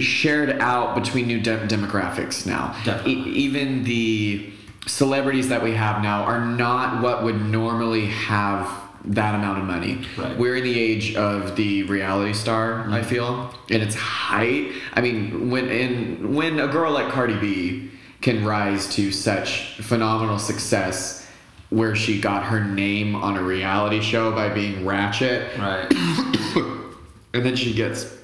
shared 0.01 0.51
out 0.61 0.93
between 0.95 1.25
new 1.27 1.41
de- 1.41 1.67
demographics 1.67 2.45
now. 2.45 2.75
Definitely. 2.85 3.31
E- 3.31 3.35
even 3.45 3.83
the 3.83 4.51
celebrities 4.85 5.49
that 5.49 5.61
we 5.63 5.73
have 5.73 6.01
now 6.03 6.23
are 6.23 6.45
not 6.45 7.01
what 7.01 7.23
would 7.23 7.41
normally 7.41 8.05
have 8.05 8.69
that 9.03 9.33
amount 9.35 9.57
of 9.59 9.65
money. 9.65 9.99
Right. 10.17 10.37
We're 10.37 10.57
in 10.57 10.63
the 10.63 10.79
age 10.79 11.15
of 11.15 11.55
the 11.55 11.83
reality 11.83 12.33
star. 12.33 12.87
I 12.89 13.01
feel 13.01 13.53
and 13.71 13.81
its 13.81 13.95
height. 13.95 14.73
I 14.93 15.01
mean, 15.01 15.49
when 15.49 15.69
in 15.69 16.35
when 16.35 16.59
a 16.59 16.67
girl 16.67 16.91
like 16.91 17.09
Cardi 17.11 17.37
B 17.39 17.89
can 18.21 18.45
rise 18.45 18.93
to 18.95 19.11
such 19.11 19.79
phenomenal 19.81 20.39
success 20.39 21.27
where 21.69 21.95
she 21.95 22.19
got 22.19 22.43
her 22.43 22.63
name 22.63 23.15
on 23.15 23.37
a 23.37 23.43
reality 23.43 24.01
show 24.01 24.31
by 24.31 24.49
being 24.49 24.85
ratchet. 24.85 25.57
Right. 25.57 25.91
and 27.33 27.45
then 27.45 27.55
she 27.55 27.73
gets 27.73 28.15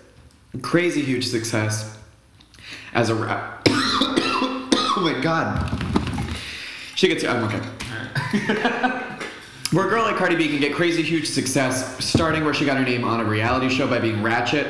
crazy 0.62 1.02
huge 1.02 1.28
success 1.28 1.98
as 2.94 3.10
a 3.10 3.16
rap 3.16 3.62
oh 3.70 5.00
my 5.02 5.20
god. 5.22 5.80
She 6.96 7.08
gets 7.08 7.24
i'm 7.24 7.44
okay. 7.46 7.60
Where 9.74 9.88
a 9.88 9.90
girl 9.90 10.04
like 10.04 10.18
Cardi 10.18 10.36
B 10.36 10.48
can 10.50 10.60
get 10.60 10.76
crazy 10.76 11.02
huge 11.02 11.28
success, 11.28 12.06
starting 12.06 12.46
where 12.46 12.54
she 12.54 12.64
got 12.64 12.78
her 12.78 12.84
name 12.84 13.04
on 13.04 13.20
a 13.20 13.26
reality 13.26 13.70
show 13.70 13.88
by 13.88 13.98
being 13.98 14.22
Ratchet, 14.22 14.68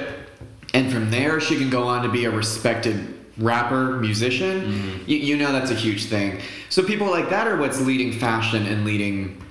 and 0.74 0.89
from 0.89 1.12
there 1.12 1.42
she 1.42 1.58
can 1.58 1.70
go 1.70 1.84
on 1.84 2.03
to 2.03 2.10
be 2.10 2.24
a 2.24 2.32
respected 2.32 3.12
rapper, 3.38 3.98
musician. 4.00 5.04
You, 5.08 5.18
you 5.18 5.38
know 5.38 5.52
that's 5.52 5.72
a 5.72 5.75
huge 5.75 6.06
thing. 6.06 6.40
So 6.70 6.84
people 6.84 7.10
like 7.10 7.30
that 7.30 7.48
are 7.48 7.58
what's 7.58 7.82
leading 7.82 8.13
fashion 8.20 8.66
and 8.66 8.86
leading, 8.86 9.42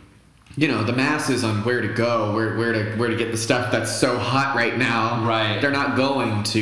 you 0.56 0.68
know, 0.68 0.84
the 0.84 0.92
masses 0.92 1.44
on 1.44 1.64
where 1.64 1.80
to 1.80 1.88
go, 1.88 2.34
where 2.34 2.56
where 2.56 2.72
to 2.72 2.96
where 2.96 3.08
to 3.08 3.16
get 3.16 3.30
the 3.30 3.36
stuff 3.36 3.72
that's 3.72 3.90
so 3.94 4.18
hot 4.18 4.54
right 4.54 4.76
now. 4.76 5.24
Right. 5.26 5.60
They're 5.60 5.70
not 5.70 5.96
going 5.96 6.42
to, 6.44 6.60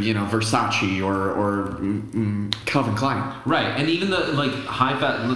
you 0.00 0.14
know, 0.14 0.26
Versace 0.26 1.04
or 1.04 1.32
or 1.32 1.68
mm, 1.80 2.02
mm, 2.12 2.66
Calvin 2.66 2.94
Klein. 2.94 3.34
Right. 3.44 3.68
And 3.78 3.88
even 3.88 4.10
the 4.10 4.18
like 4.32 4.52
high 4.64 4.98
fat 4.98 5.28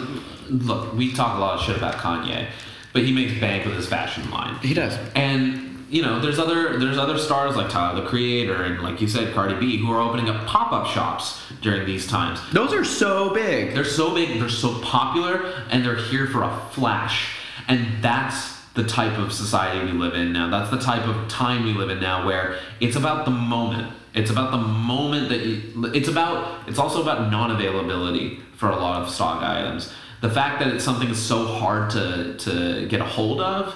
look, 0.50 0.94
we 0.94 1.12
talk 1.12 1.36
a 1.36 1.40
lot 1.40 1.58
of 1.58 1.64
shit 1.64 1.76
about 1.76 1.94
Kanye, 1.94 2.48
but 2.92 3.02
he 3.02 3.12
makes 3.12 3.38
bank 3.40 3.64
with 3.64 3.74
his 3.74 3.86
fashion 3.86 4.30
line. 4.30 4.54
He 4.56 4.74
does. 4.74 4.96
And 5.14 5.67
you 5.88 6.02
know, 6.02 6.20
there's 6.20 6.38
other 6.38 6.78
there's 6.78 6.98
other 6.98 7.18
stars 7.18 7.56
like 7.56 7.70
Tyler 7.70 8.02
the 8.02 8.08
Creator 8.08 8.62
and 8.62 8.82
like 8.82 9.00
you 9.00 9.08
said, 9.08 9.34
Cardi 9.34 9.54
B, 9.58 9.78
who 9.78 9.90
are 9.90 10.00
opening 10.00 10.28
up 10.28 10.46
pop 10.46 10.72
up 10.72 10.86
shops 10.86 11.40
during 11.62 11.86
these 11.86 12.06
times. 12.06 12.40
Those 12.52 12.72
are 12.72 12.84
so 12.84 13.32
big. 13.32 13.74
They're 13.74 13.84
so 13.84 14.14
big, 14.14 14.38
they're 14.38 14.48
so 14.48 14.80
popular, 14.80 15.64
and 15.70 15.84
they're 15.84 15.96
here 15.96 16.26
for 16.26 16.42
a 16.42 16.60
flash. 16.72 17.36
And 17.68 18.02
that's 18.02 18.58
the 18.74 18.84
type 18.84 19.18
of 19.18 19.32
society 19.32 19.84
we 19.84 19.92
live 19.92 20.14
in 20.14 20.32
now. 20.32 20.50
That's 20.50 20.70
the 20.70 20.78
type 20.78 21.06
of 21.06 21.28
time 21.28 21.64
we 21.64 21.72
live 21.72 21.90
in 21.90 22.00
now 22.00 22.26
where 22.26 22.58
it's 22.80 22.96
about 22.96 23.24
the 23.24 23.30
moment. 23.30 23.92
It's 24.14 24.30
about 24.30 24.50
the 24.50 24.58
moment 24.58 25.30
that 25.30 25.40
you, 25.40 25.86
it's 25.94 26.08
about 26.08 26.68
it's 26.68 26.78
also 26.78 27.00
about 27.00 27.30
non-availability 27.30 28.40
for 28.56 28.68
a 28.68 28.76
lot 28.76 29.02
of 29.02 29.10
stock 29.10 29.42
items. 29.42 29.92
The 30.20 30.30
fact 30.30 30.58
that 30.58 30.68
it's 30.68 30.84
something 30.84 31.14
so 31.14 31.46
hard 31.46 31.90
to 31.90 32.36
to 32.38 32.86
get 32.88 33.00
a 33.00 33.04
hold 33.04 33.40
of 33.40 33.74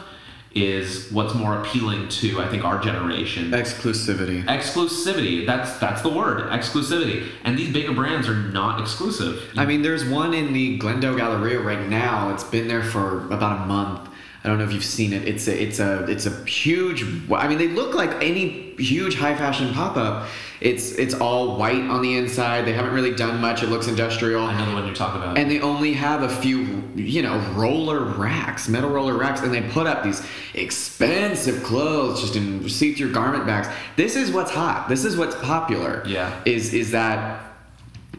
is 0.54 1.10
what's 1.10 1.34
more 1.34 1.60
appealing 1.60 2.08
to 2.08 2.40
I 2.40 2.48
think 2.48 2.64
our 2.64 2.80
generation. 2.80 3.50
Exclusivity. 3.50 4.44
Exclusivity. 4.44 5.46
That's 5.46 5.78
that's 5.78 6.02
the 6.02 6.10
word. 6.10 6.50
Exclusivity. 6.50 7.28
And 7.44 7.58
these 7.58 7.72
bigger 7.72 7.92
brands 7.92 8.28
are 8.28 8.36
not 8.36 8.80
exclusive. 8.80 9.50
I 9.56 9.64
mean, 9.64 9.82
there's 9.82 10.04
one 10.04 10.34
in 10.34 10.52
the 10.52 10.78
Glendale 10.78 11.16
Galleria 11.16 11.60
right 11.60 11.88
now. 11.88 12.32
It's 12.32 12.44
been 12.44 12.68
there 12.68 12.82
for 12.82 13.26
about 13.32 13.62
a 13.62 13.66
month. 13.66 14.08
I 14.44 14.48
don't 14.48 14.58
know 14.58 14.64
if 14.64 14.72
you've 14.72 14.84
seen 14.84 15.12
it. 15.12 15.26
It's 15.28 15.46
a 15.46 15.62
it's 15.62 15.78
a 15.78 16.04
it's 16.10 16.26
a 16.26 16.44
huge. 16.44 17.04
I 17.32 17.46
mean, 17.46 17.58
they 17.58 17.68
look 17.68 17.94
like 17.94 18.10
any 18.22 18.74
huge 18.76 19.14
high 19.14 19.36
fashion 19.36 19.72
pop 19.72 19.96
up. 19.96 20.28
It's 20.60 20.92
it's 20.92 21.14
all 21.14 21.56
white 21.56 21.82
on 21.82 22.02
the 22.02 22.16
inside. 22.16 22.64
They 22.64 22.72
haven't 22.72 22.92
really 22.92 23.14
done 23.14 23.40
much. 23.40 23.62
It 23.62 23.68
looks 23.68 23.86
industrial. 23.86 24.44
I 24.44 24.58
know 24.58 24.66
the 24.66 24.74
one 24.74 24.84
you're 24.84 24.94
talking 24.94 25.22
about. 25.22 25.38
And 25.38 25.48
they 25.48 25.60
only 25.60 25.92
have 25.92 26.22
a 26.22 26.28
few, 26.28 26.82
you 26.96 27.22
know, 27.22 27.38
roller 27.52 28.00
racks, 28.00 28.68
metal 28.68 28.90
roller 28.90 29.16
racks, 29.16 29.42
and 29.42 29.54
they 29.54 29.62
put 29.62 29.86
up 29.86 30.02
these 30.02 30.26
expensive 30.54 31.62
clothes 31.62 32.20
just 32.20 32.34
in 32.34 32.68
see-through 32.68 33.12
garment 33.12 33.46
bags. 33.46 33.68
This 33.96 34.16
is 34.16 34.32
what's 34.32 34.50
hot. 34.50 34.88
This 34.88 35.04
is 35.04 35.16
what's 35.16 35.36
popular. 35.36 36.02
Yeah. 36.04 36.40
Is 36.44 36.74
is 36.74 36.90
that 36.90 37.51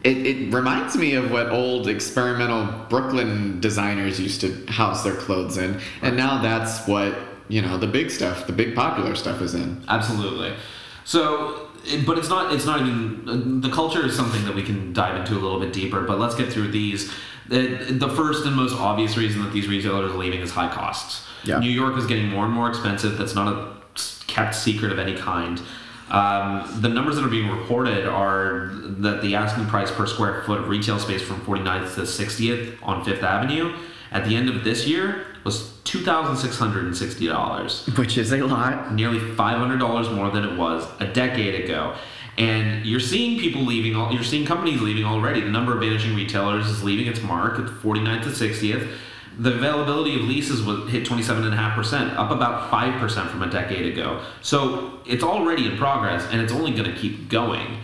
it, 0.04 0.18
it 0.26 0.52
reminds 0.54 0.96
me 0.96 1.14
of 1.14 1.30
what 1.30 1.48
old 1.48 1.88
experimental 1.88 2.66
Brooklyn 2.88 3.58
designers 3.60 4.20
used 4.20 4.40
to 4.42 4.66
house 4.66 5.02
their 5.02 5.14
clothes 5.16 5.56
in. 5.56 5.80
And 6.02 6.16
now 6.16 6.42
that's 6.42 6.86
what, 6.86 7.16
you 7.48 7.62
know, 7.62 7.78
the 7.78 7.86
big 7.86 8.10
stuff, 8.10 8.46
the 8.46 8.52
big 8.52 8.74
popular 8.74 9.14
stuff 9.14 9.40
is 9.40 9.54
in. 9.54 9.82
Absolutely. 9.88 10.52
So, 11.04 11.68
it- 11.86 12.06
but 12.06 12.16
it's 12.18 12.28
not. 12.28 12.52
It's 12.54 12.64
not 12.66 12.80
even. 12.80 13.60
The 13.60 13.70
culture 13.70 14.04
is 14.06 14.14
something 14.16 14.44
that 14.46 14.54
we 14.54 14.62
can 14.62 14.92
dive 14.92 15.16
into 15.20 15.34
a 15.34 15.40
little 15.40 15.60
bit 15.60 15.72
deeper. 15.72 16.00
But 16.02 16.18
let's 16.18 16.34
get 16.34 16.52
through 16.52 16.68
these. 16.68 17.12
The, 17.48 17.88
the 17.90 18.08
first 18.08 18.46
and 18.46 18.56
most 18.56 18.74
obvious 18.74 19.18
reason 19.18 19.42
that 19.42 19.52
these 19.52 19.68
retailers 19.68 20.10
are 20.12 20.16
leaving 20.16 20.40
is 20.40 20.50
high 20.50 20.72
costs. 20.72 21.26
Yeah. 21.44 21.58
New 21.58 21.70
York 21.70 21.94
is 21.98 22.06
getting 22.06 22.28
more 22.30 22.46
and 22.46 22.54
more 22.54 22.70
expensive. 22.70 23.18
That's 23.18 23.34
not 23.34 23.48
a 23.52 23.74
kept 24.26 24.54
secret 24.54 24.92
of 24.92 24.98
any 24.98 25.14
kind. 25.14 25.60
Um, 26.10 26.80
the 26.82 26.88
numbers 26.88 27.16
that 27.16 27.24
are 27.24 27.28
being 27.28 27.50
reported 27.50 28.06
are 28.06 28.70
that 28.74 29.22
the 29.22 29.34
asking 29.34 29.66
price 29.66 29.90
per 29.90 30.06
square 30.06 30.42
foot 30.44 30.60
of 30.60 30.68
retail 30.68 30.98
space 30.98 31.22
from 31.22 31.40
49th 31.40 31.94
to 31.94 32.02
60th 32.02 32.76
on 32.82 33.04
Fifth 33.04 33.22
Avenue 33.22 33.74
at 34.12 34.24
the 34.26 34.36
end 34.36 34.48
of 34.48 34.64
this 34.64 34.86
year 34.86 35.26
was 35.44 35.72
$2,660 35.84 37.98
Which 37.98 38.16
is 38.16 38.32
a 38.32 38.42
lot. 38.42 38.94
nearly 38.94 39.18
$500 39.18 40.14
more 40.14 40.30
than 40.30 40.44
it 40.44 40.56
was 40.58 40.86
a 41.00 41.06
decade 41.06 41.64
ago. 41.64 41.94
And 42.36 42.84
you're 42.84 42.98
seeing 43.00 43.38
people 43.38 43.62
leaving, 43.62 43.92
you're 44.12 44.24
seeing 44.24 44.44
companies 44.44 44.80
leaving 44.80 45.04
already. 45.04 45.40
The 45.40 45.50
number 45.50 45.72
of 45.74 45.80
vanishing 45.80 46.16
retailers 46.16 46.66
is 46.66 46.82
leaving 46.82 47.06
its 47.06 47.22
mark 47.22 47.60
at 47.60 47.66
49th 47.66 48.24
to 48.24 48.30
60th. 48.30 48.88
The 49.38 49.54
availability 49.54 50.14
of 50.16 50.22
leases 50.22 50.62
was 50.62 50.88
hit 50.90 51.04
27.5%, 51.04 52.16
up 52.16 52.30
about 52.30 52.70
5% 52.70 53.30
from 53.30 53.42
a 53.42 53.50
decade 53.50 53.92
ago. 53.92 54.22
So 54.42 55.00
it's 55.06 55.24
already 55.24 55.66
in 55.66 55.76
progress 55.76 56.24
and 56.30 56.40
it's 56.40 56.52
only 56.52 56.70
going 56.72 56.92
to 56.92 56.96
keep 56.96 57.28
going. 57.28 57.78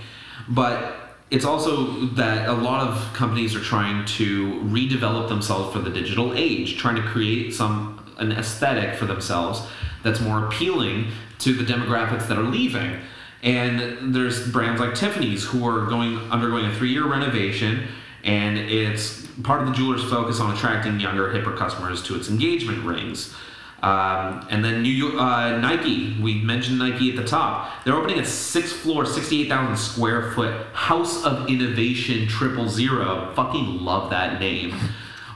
But 0.49 0.97
it's 1.31 1.45
also 1.45 2.07
that 2.15 2.49
a 2.49 2.53
lot 2.53 2.87
of 2.87 3.13
companies 3.15 3.55
are 3.55 3.61
trying 3.61 4.05
to 4.05 4.61
redevelop 4.63 5.29
themselves 5.29 5.73
for 5.73 5.81
the 5.81 5.91
digital 5.91 6.35
age, 6.35 6.77
trying 6.77 6.97
to 6.97 7.03
create 7.03 7.55
some 7.55 7.97
an 8.19 8.33
aesthetic 8.33 8.97
for 8.97 9.07
themselves 9.07 9.63
that's 10.03 10.21
more 10.21 10.47
appealing 10.47 11.11
to 11.39 11.55
the 11.55 11.65
demographics 11.65 12.29
that 12.29 12.39
are 12.39 12.45
leaving. 12.45 12.99
And 13.43 14.15
there's 14.15 14.47
brands 14.49 14.81
like 14.81 14.95
Tiffany's 14.95 15.45
who 15.45 15.67
are 15.67 15.87
going 15.87 16.19
undergoing 16.31 16.67
a 16.67 16.75
three-year 16.75 17.07
renovation, 17.07 17.89
and 18.23 18.59
it's 18.59 19.27
part 19.43 19.63
of 19.63 19.69
the 19.69 19.75
jeweler's 19.75 20.05
focus 20.05 20.41
on 20.41 20.55
attracting 20.55 21.01
younger, 21.01 21.33
hipper 21.33 21.57
customers 21.57 22.03
to 22.05 22.17
its 22.17 22.29
engagement 22.29 22.85
rings. 22.85 23.35
Um, 23.83 24.47
and 24.51 24.63
then 24.63 24.83
New 24.83 24.91
York, 24.91 25.15
uh, 25.15 25.57
Nike, 25.59 26.17
we 26.21 26.35
mentioned 26.43 26.79
Nike 26.79 27.11
at 27.11 27.17
the 27.17 27.25
top. 27.25 27.85
They're 27.85 27.95
opening 27.95 28.19
a 28.19 28.25
six 28.27 28.73
floor, 28.73 29.07
68,000 29.07 29.77
square 29.77 30.33
foot 30.33 30.67
House 30.75 31.25
of 31.25 31.49
Innovation 31.49 32.29
Triple 32.29 32.69
Zero. 32.69 33.33
Fucking 33.35 33.81
love 33.83 34.11
that 34.11 34.41
name. 34.41 34.75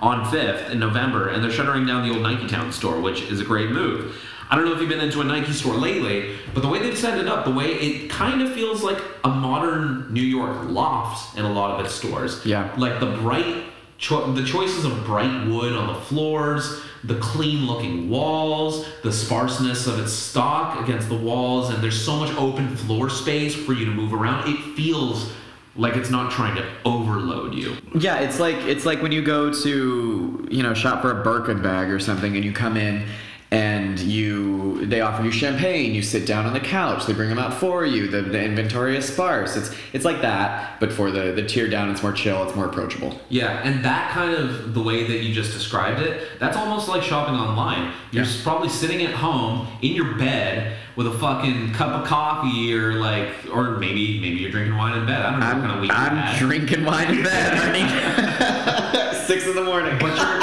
On 0.01 0.23
5th 0.27 0.69
in 0.69 0.79
November, 0.81 1.31
and 1.31 1.43
they're 1.43 1.51
shuttering 1.51 1.87
down 1.87 2.07
the 2.07 2.13
old 2.13 2.21
Nike 2.21 2.47
Town 2.47 2.71
store, 2.73 3.01
which 3.01 3.23
is 3.23 3.41
a 3.41 3.45
great 3.45 3.71
move. 3.71 4.15
I 4.51 4.57
don't 4.57 4.67
know 4.67 4.75
if 4.75 4.81
you've 4.81 4.91
been 4.91 5.01
into 5.01 5.23
a 5.23 5.25
Nike 5.25 5.53
store 5.53 5.77
lately, 5.77 6.37
but 6.53 6.61
the 6.61 6.69
way 6.69 6.79
they've 6.79 6.99
set 6.99 7.19
it 7.19 7.27
up, 7.27 7.47
the 7.47 7.51
way 7.51 7.73
it 7.73 8.11
kind 8.11 8.43
of 8.43 8.53
feels 8.53 8.83
like 8.83 8.99
a 9.23 9.29
modern 9.29 10.13
New 10.13 10.23
York 10.23 10.69
loft 10.69 11.39
in 11.39 11.45
a 11.47 11.53
lot 11.53 11.71
of 11.71 11.87
its 11.87 11.95
stores. 11.95 12.45
Yeah. 12.45 12.71
Like 12.77 13.01
the 13.01 13.07
bright, 13.07 13.65
cho- 14.05 14.31
the 14.33 14.45
choices 14.45 14.85
of 14.85 15.05
bright 15.05 15.47
wood 15.49 15.73
on 15.73 15.95
the 15.95 16.01
floors, 16.01 16.83
the 17.05 17.15
clean 17.17 17.67
looking 17.67 18.11
walls, 18.11 18.87
the 19.03 19.11
sparseness 19.11 19.87
of 19.87 19.99
its 19.99 20.13
stock 20.13 20.83
against 20.83 21.09
the 21.09 21.17
walls, 21.17 21.71
and 21.71 21.83
there's 21.83 22.01
so 22.01 22.17
much 22.17 22.35
open 22.37 22.77
floor 22.77 23.09
space 23.09 23.55
for 23.55 23.73
you 23.73 23.87
to 23.87 23.91
move 23.91 24.13
around. 24.13 24.47
It 24.47 24.77
feels 24.77 25.33
like 25.77 25.97
it's 25.97 26.11
not 26.11 26.31
trying 26.31 26.55
to 26.55 26.65
overload 26.85 27.55
you. 27.55 27.77
Yeah, 27.95 28.21
it's 28.21 28.39
like 28.39 28.57
it's 28.57 28.85
like 28.85 29.01
when 29.03 29.11
you 29.11 29.23
go 29.23 29.53
to 29.53 30.49
you 30.51 30.63
know 30.63 30.75
shop 30.75 31.01
for 31.01 31.19
a 31.19 31.25
Birkin 31.25 31.63
bag 31.63 31.91
or 31.91 31.99
something, 31.99 32.37
and 32.37 32.45
you 32.45 32.53
come 32.53 32.77
in 32.77 33.07
and 33.55 34.01
you 34.01 34.85
they 34.87 35.01
offer 35.01 35.23
you 35.25 35.31
champagne. 35.31 35.95
You 35.95 36.03
sit 36.03 36.27
down 36.27 36.45
on 36.47 36.53
the 36.53 36.61
couch. 36.61 37.07
They 37.07 37.13
bring 37.13 37.29
them 37.29 37.39
out 37.39 37.55
for 37.55 37.87
you. 37.87 38.09
The, 38.09 38.23
the 38.23 38.43
inventory 38.43 38.97
is 38.97 39.07
sparse. 39.07 39.57
It's 39.57 39.71
it's 39.93 40.05
like 40.05 40.21
that, 40.23 40.81
but 40.81 40.93
for 40.93 41.11
the 41.13 41.33
the 41.33 41.45
tier 41.47 41.69
down, 41.69 41.91
it's 41.91 42.03
more 42.03 42.13
chill. 42.13 42.43
It's 42.45 42.57
more 42.57 42.67
approachable. 42.67 43.21
Yeah, 43.29 43.61
and 43.63 43.85
that 43.85 44.11
kind 44.11 44.35
of 44.35 44.75
the 44.75 44.83
way 44.83 45.07
that 45.07 45.19
you 45.23 45.33
just 45.33 45.53
described 45.53 46.01
it, 46.03 46.27
that's 46.41 46.57
almost 46.57 46.89
like 46.89 47.03
shopping 47.03 47.37
online. 47.37 47.93
You're 48.11 48.25
Yeah. 48.25 48.31
probably 48.43 48.69
sitting 48.69 49.03
at 49.05 49.15
home 49.15 49.69
in 49.83 49.93
your 49.93 50.15
bed 50.17 50.77
with 50.97 51.07
a 51.07 51.13
fucking 51.19 51.73
cup 51.75 51.91
of 51.91 52.07
coffee 52.07 52.75
or 52.77 52.95
like 52.95 53.29
or 53.53 53.79
maybe 53.79 54.21
maybe 54.21 54.37
you're 54.41 54.51
drinking 54.51 54.77
wine 54.77 54.99
in 54.99 55.07
bed. 55.07 55.21
I 55.25 55.31
don't 55.31 55.41
know 55.41 55.47
I'm, 55.47 55.61
what 55.61 55.69
kind 55.69 55.75
of 55.77 55.81
week 55.81 55.91
I'm 55.95 56.39
drinking 56.39 56.85
wine 56.85 57.19
in 57.19 57.23
bed. 57.23 59.15
Six 59.27 59.47
in 59.47 59.55
the 59.55 59.63
morning. 59.65 59.97
But 60.01 60.17
you're 60.19 60.41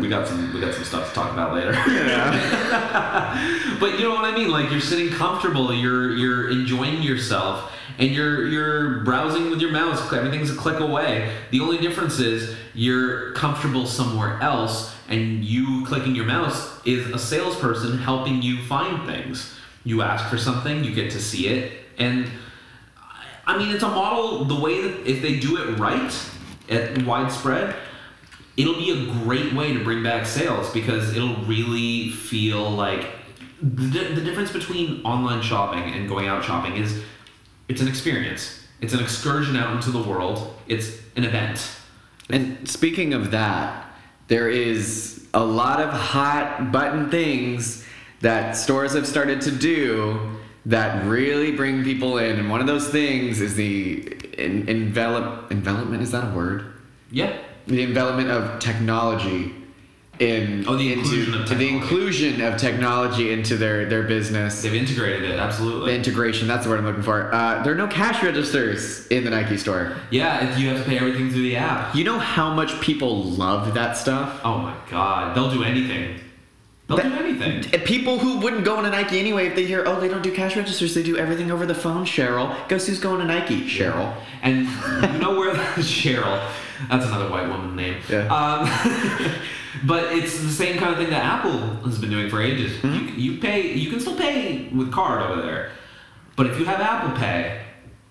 we 0.00 0.08
got 0.08 0.26
some 0.26 0.52
we 0.52 0.60
got 0.60 0.74
some 0.74 0.84
stuff 0.84 1.08
to 1.08 1.14
talk 1.14 1.32
about 1.32 1.54
later. 1.54 1.72
yeah. 1.88 3.76
but 3.80 3.98
you 3.98 4.00
know 4.00 4.14
what 4.14 4.24
I 4.24 4.34
mean? 4.34 4.50
Like 4.50 4.70
you're 4.70 4.80
sitting 4.80 5.10
comfortable, 5.10 5.72
you're 5.72 6.14
you're 6.16 6.50
enjoying 6.50 7.02
yourself, 7.02 7.72
and 7.98 8.10
you're 8.10 8.46
you're 8.48 9.00
browsing 9.04 9.50
with 9.50 9.60
your 9.60 9.70
mouse. 9.70 10.12
Everything's 10.12 10.50
a 10.50 10.56
click 10.56 10.80
away. 10.80 11.32
The 11.50 11.60
only 11.60 11.78
difference 11.78 12.18
is 12.18 12.56
you're 12.74 13.32
comfortable 13.32 13.86
somewhere 13.86 14.40
else, 14.40 14.94
and 15.08 15.44
you 15.44 15.84
clicking 15.86 16.14
your 16.14 16.26
mouse 16.26 16.80
is 16.84 17.08
a 17.10 17.18
salesperson 17.18 17.98
helping 17.98 18.42
you 18.42 18.62
find 18.64 19.06
things. 19.06 19.54
You 19.84 20.02
ask 20.02 20.28
for 20.30 20.38
something, 20.38 20.82
you 20.82 20.94
get 20.94 21.10
to 21.12 21.20
see 21.20 21.48
it, 21.48 21.72
and 21.98 22.28
I 23.46 23.58
mean 23.58 23.74
it's 23.74 23.82
a 23.82 23.88
model. 23.88 24.44
The 24.44 24.58
way 24.58 24.82
that 24.82 25.06
if 25.06 25.22
they 25.22 25.38
do 25.38 25.58
it 25.58 25.78
right, 25.78 26.12
at 26.68 27.04
widespread, 27.04 27.74
it'll 28.56 28.74
be 28.76 28.90
a 28.90 29.12
great 29.24 29.52
way 29.52 29.72
to 29.72 29.82
bring 29.82 30.02
back 30.02 30.26
sales 30.26 30.70
because 30.72 31.16
it'll 31.16 31.36
really 31.44 32.10
feel 32.10 32.70
like 32.70 33.06
the, 33.60 34.12
the 34.14 34.20
difference 34.20 34.52
between 34.52 35.02
online 35.04 35.42
shopping 35.42 35.82
and 35.94 36.08
going 36.08 36.26
out 36.28 36.44
shopping 36.44 36.76
is 36.76 37.02
it's 37.68 37.80
an 37.80 37.88
experience 37.88 38.60
it's 38.80 38.92
an 38.92 39.00
excursion 39.00 39.56
out 39.56 39.74
into 39.74 39.90
the 39.90 40.02
world 40.02 40.54
it's 40.68 40.98
an 41.16 41.24
event 41.24 41.70
And 42.30 42.68
speaking 42.68 43.12
of 43.14 43.30
that, 43.32 43.86
there 44.28 44.48
is 44.48 45.26
a 45.34 45.44
lot 45.44 45.80
of 45.80 45.90
hot 45.90 46.72
button 46.72 47.10
things 47.10 47.84
that 48.20 48.52
stores 48.56 48.94
have 48.94 49.06
started 49.06 49.40
to 49.42 49.50
do 49.50 50.18
that 50.66 51.04
really 51.04 51.52
bring 51.52 51.84
people 51.84 52.16
in. 52.18 52.38
And 52.38 52.48
one 52.50 52.60
of 52.60 52.66
those 52.66 52.88
things 52.88 53.40
is 53.40 53.54
the 53.56 54.16
en- 54.38 54.66
envelop 54.68 55.50
envelopment. 55.52 56.02
Is 56.02 56.12
that 56.12 56.32
a 56.32 56.34
word? 56.34 56.66
yeah 57.10 57.36
The 57.66 57.82
envelopment 57.82 58.30
of 58.30 58.58
technology 58.60 59.54
in 60.20 60.64
Oh, 60.68 60.76
the 60.76 60.92
into 60.92 61.00
inclusion 61.02 61.34
of 61.34 61.40
the 61.40 61.46
technology. 61.56 61.74
inclusion 61.76 62.40
of 62.42 62.56
technology 62.56 63.32
into 63.32 63.56
their 63.56 63.86
their 63.86 64.04
business. 64.04 64.62
they've 64.62 64.74
integrated 64.74 65.28
it 65.30 65.40
absolutely. 65.40 65.90
The 65.90 65.96
integration. 65.96 66.46
That's 66.46 66.64
the 66.64 66.70
word 66.70 66.78
I'm 66.78 66.84
looking 66.86 67.02
for. 67.02 67.34
Uh, 67.34 67.62
there 67.64 67.72
are 67.72 67.76
no 67.76 67.88
cash 67.88 68.22
registers 68.22 69.06
in 69.08 69.24
the 69.24 69.30
Nike 69.30 69.56
store. 69.56 69.96
yeah 70.10 70.56
you 70.56 70.68
have 70.68 70.84
to 70.84 70.88
pay 70.88 70.98
everything 70.98 71.30
through 71.30 71.42
the 71.42 71.56
app 71.56 71.94
You 71.96 72.04
know 72.04 72.18
how 72.18 72.52
much 72.54 72.80
people 72.80 73.24
love 73.24 73.74
that 73.74 73.96
stuff. 73.96 74.40
oh 74.44 74.58
my 74.58 74.76
god 74.90 75.34
they'll 75.34 75.50
do 75.50 75.64
anything 75.64 76.20
They'll 76.86 76.98
That- 76.98 77.18
do 77.18 77.24
anything. 77.24 77.62
People 77.84 78.18
who 78.18 78.38
wouldn't 78.38 78.64
go 78.64 78.78
into 78.78 78.90
Nike 78.90 79.18
anyway, 79.18 79.46
if 79.46 79.54
they 79.54 79.64
hear, 79.64 79.84
oh, 79.86 79.98
they 80.00 80.08
don't 80.08 80.22
do 80.22 80.30
cash 80.32 80.54
registers, 80.56 80.94
they 80.94 81.02
do 81.02 81.16
everything 81.16 81.50
over 81.50 81.64
the 81.64 81.74
phone. 81.74 82.04
Cheryl, 82.04 82.54
guess 82.68 82.86
who's 82.86 83.00
going 83.00 83.20
to 83.20 83.24
Nike? 83.26 83.62
Cheryl. 83.62 84.12
And 84.42 84.66
you 84.66 85.18
know 85.18 85.38
where 85.38 85.54
Cheryl? 85.54 86.46
That's 86.90 87.06
another 87.06 87.30
white 87.30 87.48
woman 87.48 87.74
name. 87.74 87.96
Yeah. 88.10 88.26
Um, 88.26 88.68
but 89.84 90.12
it's 90.12 90.38
the 90.40 90.50
same 90.50 90.78
kind 90.78 90.92
of 90.92 90.98
thing 90.98 91.08
that 91.10 91.24
Apple 91.24 91.58
has 91.88 91.98
been 91.98 92.10
doing 92.10 92.28
for 92.28 92.42
ages. 92.42 92.72
Mm-hmm. 92.82 93.18
You, 93.18 93.32
you 93.32 93.40
pay, 93.40 93.72
you 93.72 93.88
can 93.90 94.00
still 94.00 94.16
pay 94.16 94.68
with 94.68 94.92
card 94.92 95.22
over 95.22 95.40
there, 95.40 95.70
but 96.36 96.46
if 96.48 96.58
you 96.58 96.66
have 96.66 96.80
Apple 96.80 97.16
Pay, 97.16 97.63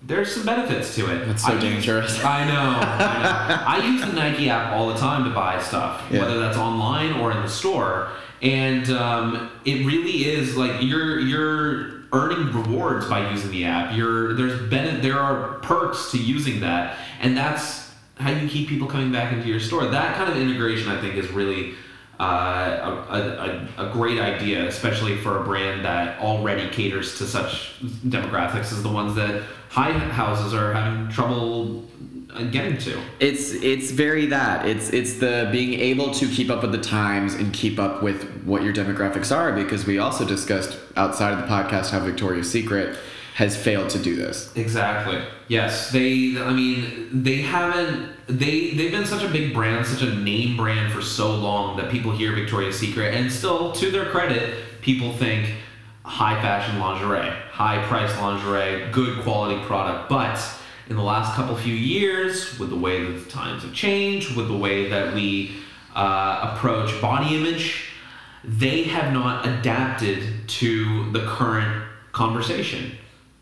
there's 0.06 0.34
some 0.34 0.44
benefits 0.44 0.94
to 0.96 1.10
it. 1.10 1.26
That's 1.26 1.42
so 1.44 1.52
I 1.52 1.54
use- 1.54 1.62
dangerous. 1.62 2.24
I 2.24 2.44
know. 2.44 2.54
I 2.80 3.22
know. 3.22 3.64
I 3.66 3.86
use 3.86 4.00
the 4.04 4.12
Nike 4.12 4.48
app 4.50 4.72
all 4.72 4.88
the 4.88 4.98
time 4.98 5.24
to 5.24 5.30
buy 5.30 5.60
stuff, 5.62 6.02
Yeah. 6.10 6.20
whether 6.20 6.38
that's 6.40 6.56
online 6.58 7.12
or 7.14 7.32
in 7.32 7.40
the 7.42 7.48
store, 7.48 8.10
and 8.42 8.88
um, 8.90 9.50
it 9.64 9.86
really 9.86 10.26
is 10.26 10.56
like 10.56 10.82
you're 10.82 11.18
you're 11.20 11.94
earning 12.12 12.52
rewards 12.52 13.06
by 13.08 13.30
using 13.30 13.50
the 13.50 13.64
app. 13.64 13.96
You're 13.96 14.34
there's 14.34 14.68
bene- 14.70 15.00
there 15.00 15.18
are 15.18 15.54
perks 15.60 16.10
to 16.12 16.18
using 16.18 16.60
that, 16.60 16.96
and 17.20 17.36
that's 17.36 17.90
how 18.18 18.30
you 18.30 18.48
keep 18.48 18.68
people 18.68 18.86
coming 18.86 19.10
back 19.10 19.32
into 19.32 19.48
your 19.48 19.58
store. 19.60 19.86
That 19.86 20.16
kind 20.16 20.30
of 20.30 20.36
integration, 20.36 20.88
I 20.90 21.00
think, 21.00 21.14
is 21.16 21.28
really 21.30 21.74
uh, 22.20 23.04
a, 23.10 23.78
a, 23.78 23.88
a 23.88 23.92
great 23.92 24.20
idea, 24.20 24.66
especially 24.66 25.16
for 25.16 25.40
a 25.40 25.44
brand 25.44 25.84
that 25.84 26.20
already 26.20 26.68
caters 26.70 27.18
to 27.18 27.24
such 27.24 27.74
demographics 27.82 28.72
as 28.72 28.82
the 28.82 28.88
ones 28.88 29.14
that 29.16 29.42
high 29.68 29.92
houses 29.92 30.54
are 30.54 30.72
having 30.72 31.08
trouble 31.08 31.84
uh, 32.32 32.44
getting 32.44 32.78
to. 32.78 33.00
It's 33.20 33.52
it's 33.52 33.90
very 33.90 34.26
that. 34.26 34.66
It's 34.66 34.90
it's 34.90 35.14
the 35.14 35.48
being 35.50 35.74
able 35.74 36.12
to 36.12 36.28
keep 36.28 36.50
up 36.50 36.62
with 36.62 36.72
the 36.72 36.80
times 36.80 37.34
and 37.34 37.52
keep 37.52 37.78
up 37.78 38.02
with 38.02 38.44
what 38.44 38.62
your 38.62 38.72
demographics 38.72 39.34
are 39.34 39.52
because 39.52 39.86
we 39.86 39.98
also 39.98 40.24
discussed 40.24 40.78
outside 40.96 41.32
of 41.32 41.40
the 41.40 41.46
podcast 41.46 41.90
how 41.90 42.00
Victoria's 42.00 42.50
Secret 42.50 42.96
has 43.34 43.56
failed 43.56 43.90
to 43.90 43.98
do 43.98 44.14
this. 44.14 44.52
Exactly. 44.54 45.20
Yes, 45.48 45.90
they. 45.90 46.40
I 46.40 46.52
mean, 46.52 47.08
they 47.12 47.42
haven't. 47.42 48.12
They 48.28 48.70
they've 48.70 48.92
been 48.92 49.06
such 49.06 49.24
a 49.24 49.28
big 49.28 49.52
brand, 49.52 49.84
such 49.86 50.02
a 50.02 50.14
name 50.14 50.56
brand 50.56 50.92
for 50.92 51.02
so 51.02 51.34
long 51.34 51.76
that 51.76 51.90
people 51.90 52.12
hear 52.12 52.32
Victoria's 52.32 52.78
Secret, 52.78 53.12
and 53.12 53.30
still, 53.30 53.72
to 53.72 53.90
their 53.90 54.06
credit, 54.06 54.80
people 54.82 55.12
think 55.12 55.52
high 56.04 56.40
fashion 56.40 56.78
lingerie, 56.78 57.28
high 57.50 57.84
price 57.86 58.16
lingerie, 58.20 58.88
good 58.92 59.20
quality 59.24 59.60
product. 59.64 60.08
But 60.08 60.40
in 60.88 60.94
the 60.94 61.02
last 61.02 61.34
couple 61.34 61.56
few 61.56 61.74
years, 61.74 62.56
with 62.60 62.70
the 62.70 62.76
way 62.76 63.02
that 63.04 63.18
the 63.18 63.30
times 63.30 63.64
have 63.64 63.72
changed, 63.72 64.36
with 64.36 64.46
the 64.46 64.56
way 64.56 64.88
that 64.90 65.12
we 65.12 65.56
uh, 65.96 66.52
approach 66.54 67.00
body 67.00 67.34
image, 67.34 67.88
they 68.44 68.84
have 68.84 69.12
not 69.12 69.44
adapted 69.44 70.48
to 70.48 71.10
the 71.10 71.26
current 71.26 71.84
conversation. 72.12 72.92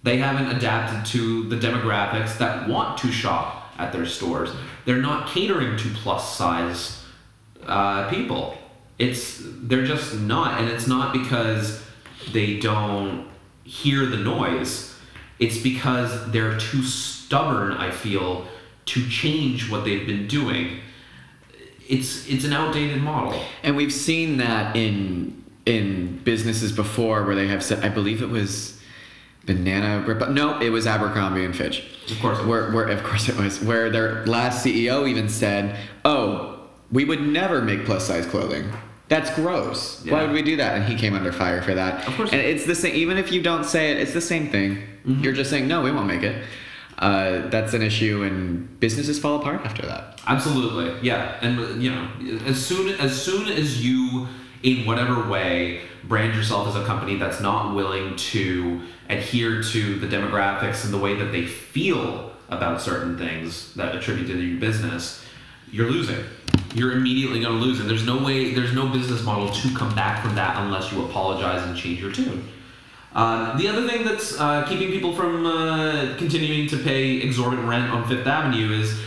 They 0.02 0.16
haven't 0.16 0.56
adapted 0.56 1.06
to 1.12 1.48
the 1.48 1.56
demographics 1.56 2.38
that 2.38 2.68
want 2.68 2.98
to 2.98 3.12
shop 3.12 3.72
at 3.78 3.92
their 3.92 4.06
stores. 4.06 4.50
They're 4.84 5.02
not 5.02 5.28
catering 5.28 5.76
to 5.76 5.88
plus 5.90 6.36
size 6.36 7.04
uh, 7.66 8.08
people. 8.10 8.56
It's 8.98 9.40
they're 9.44 9.86
just 9.86 10.14
not, 10.14 10.60
and 10.60 10.68
it's 10.68 10.86
not 10.86 11.12
because 11.12 11.82
they 12.32 12.58
don't 12.58 13.28
hear 13.64 14.06
the 14.06 14.16
noise. 14.16 14.94
It's 15.38 15.58
because 15.58 16.30
they're 16.30 16.58
too 16.58 16.82
stubborn. 16.82 17.72
I 17.72 17.90
feel 17.90 18.46
to 18.86 19.08
change 19.08 19.70
what 19.70 19.84
they've 19.84 20.06
been 20.06 20.26
doing. 20.26 20.80
It's 21.88 22.28
it's 22.28 22.44
an 22.44 22.52
outdated 22.52 23.02
model. 23.02 23.40
And 23.62 23.76
we've 23.76 23.92
seen 23.92 24.38
that 24.38 24.76
in 24.76 25.42
in 25.64 26.18
businesses 26.24 26.72
before 26.72 27.24
where 27.24 27.36
they 27.36 27.46
have 27.46 27.62
said 27.62 27.84
I 27.84 27.88
believe 27.88 28.22
it 28.22 28.28
was 28.28 28.80
Banana 29.44 30.30
no, 30.30 30.60
it 30.60 30.70
was 30.70 30.86
Abercrombie 30.86 31.44
and 31.44 31.56
Fitch. 31.56 31.84
Of 32.10 32.20
course 32.20 32.38
it 32.38 32.46
Where, 32.46 32.70
where 32.70 32.88
of 32.88 33.02
course 33.02 33.28
it 33.28 33.36
was. 33.36 33.60
Where 33.60 33.90
their 33.90 34.24
last 34.26 34.64
CEO 34.64 35.08
even 35.08 35.28
said, 35.28 35.76
"Oh, 36.04 36.60
we 36.92 37.04
would 37.04 37.20
never 37.20 37.60
make 37.60 37.84
plus 37.84 38.06
size 38.06 38.26
clothing. 38.26 38.72
That's 39.08 39.34
gross. 39.34 40.04
Why 40.06 40.22
would 40.22 40.32
we 40.32 40.42
do 40.42 40.56
that?" 40.56 40.76
And 40.76 40.84
he 40.84 40.94
came 40.94 41.14
under 41.14 41.32
fire 41.32 41.60
for 41.60 41.74
that. 41.74 42.06
Of 42.06 42.14
course. 42.14 42.32
And 42.32 42.40
it's 42.40 42.66
the 42.66 42.74
same. 42.74 42.94
Even 42.94 43.18
if 43.18 43.32
you 43.32 43.42
don't 43.42 43.64
say 43.64 43.90
it, 43.90 43.98
it's 43.98 44.12
the 44.12 44.20
same 44.20 44.48
thing. 44.48 44.76
Mm-hmm. 45.06 45.24
You're 45.24 45.32
just 45.32 45.50
saying, 45.50 45.66
"No, 45.66 45.82
we 45.82 45.90
won't 45.90 46.06
make 46.06 46.22
it." 46.22 46.44
Uh, 46.98 47.48
that's 47.48 47.74
an 47.74 47.82
issue, 47.82 48.22
and 48.22 48.78
businesses 48.78 49.18
fall 49.18 49.40
apart 49.40 49.62
after 49.64 49.84
that. 49.84 50.20
Absolutely, 50.28 50.94
yeah, 51.02 51.36
and 51.42 51.82
you 51.82 51.90
know, 51.90 52.08
as 52.46 52.64
soon 52.64 52.90
as 53.00 53.20
soon 53.20 53.48
as 53.48 53.84
you, 53.84 54.28
in 54.62 54.86
whatever 54.86 55.28
way, 55.28 55.82
brand 56.04 56.34
yourself 56.34 56.68
as 56.68 56.76
a 56.76 56.84
company 56.84 57.16
that's 57.16 57.40
not 57.40 57.74
willing 57.74 58.16
to 58.16 58.80
adhere 59.08 59.62
to 59.62 59.98
the 59.98 60.06
demographics 60.06 60.84
and 60.84 60.92
the 60.92 60.98
way 60.98 61.14
that 61.14 61.32
they 61.32 61.44
feel 61.44 62.32
about 62.48 62.80
certain 62.80 63.16
things 63.16 63.74
that 63.74 63.94
attribute 63.94 64.26
to 64.28 64.40
your 64.40 64.60
business, 64.60 65.24
you're 65.70 65.90
losing. 65.90 66.22
You're 66.74 66.92
immediately 66.92 67.40
going 67.40 67.58
to 67.58 67.64
lose, 67.64 67.80
and 67.80 67.88
there's 67.88 68.04
no 68.04 68.22
way, 68.22 68.52
there's 68.52 68.74
no 68.74 68.88
business 68.88 69.22
model 69.24 69.50
to 69.50 69.74
come 69.74 69.94
back 69.94 70.22
from 70.22 70.34
that 70.34 70.62
unless 70.62 70.92
you 70.92 71.04
apologize 71.04 71.66
and 71.66 71.76
change 71.76 72.00
your 72.00 72.12
tune. 72.12 72.48
Uh, 73.14 73.56
the 73.58 73.68
other 73.68 73.86
thing 73.86 74.04
that's 74.04 74.38
uh, 74.38 74.66
keeping 74.68 74.88
people 74.88 75.14
from 75.14 75.44
uh, 75.44 76.14
continuing 76.16 76.68
to 76.68 76.78
pay 76.78 77.16
exorbitant 77.18 77.68
rent 77.68 77.90
on 77.90 78.08
Fifth 78.08 78.26
Avenue 78.26 78.72
is 78.72 79.00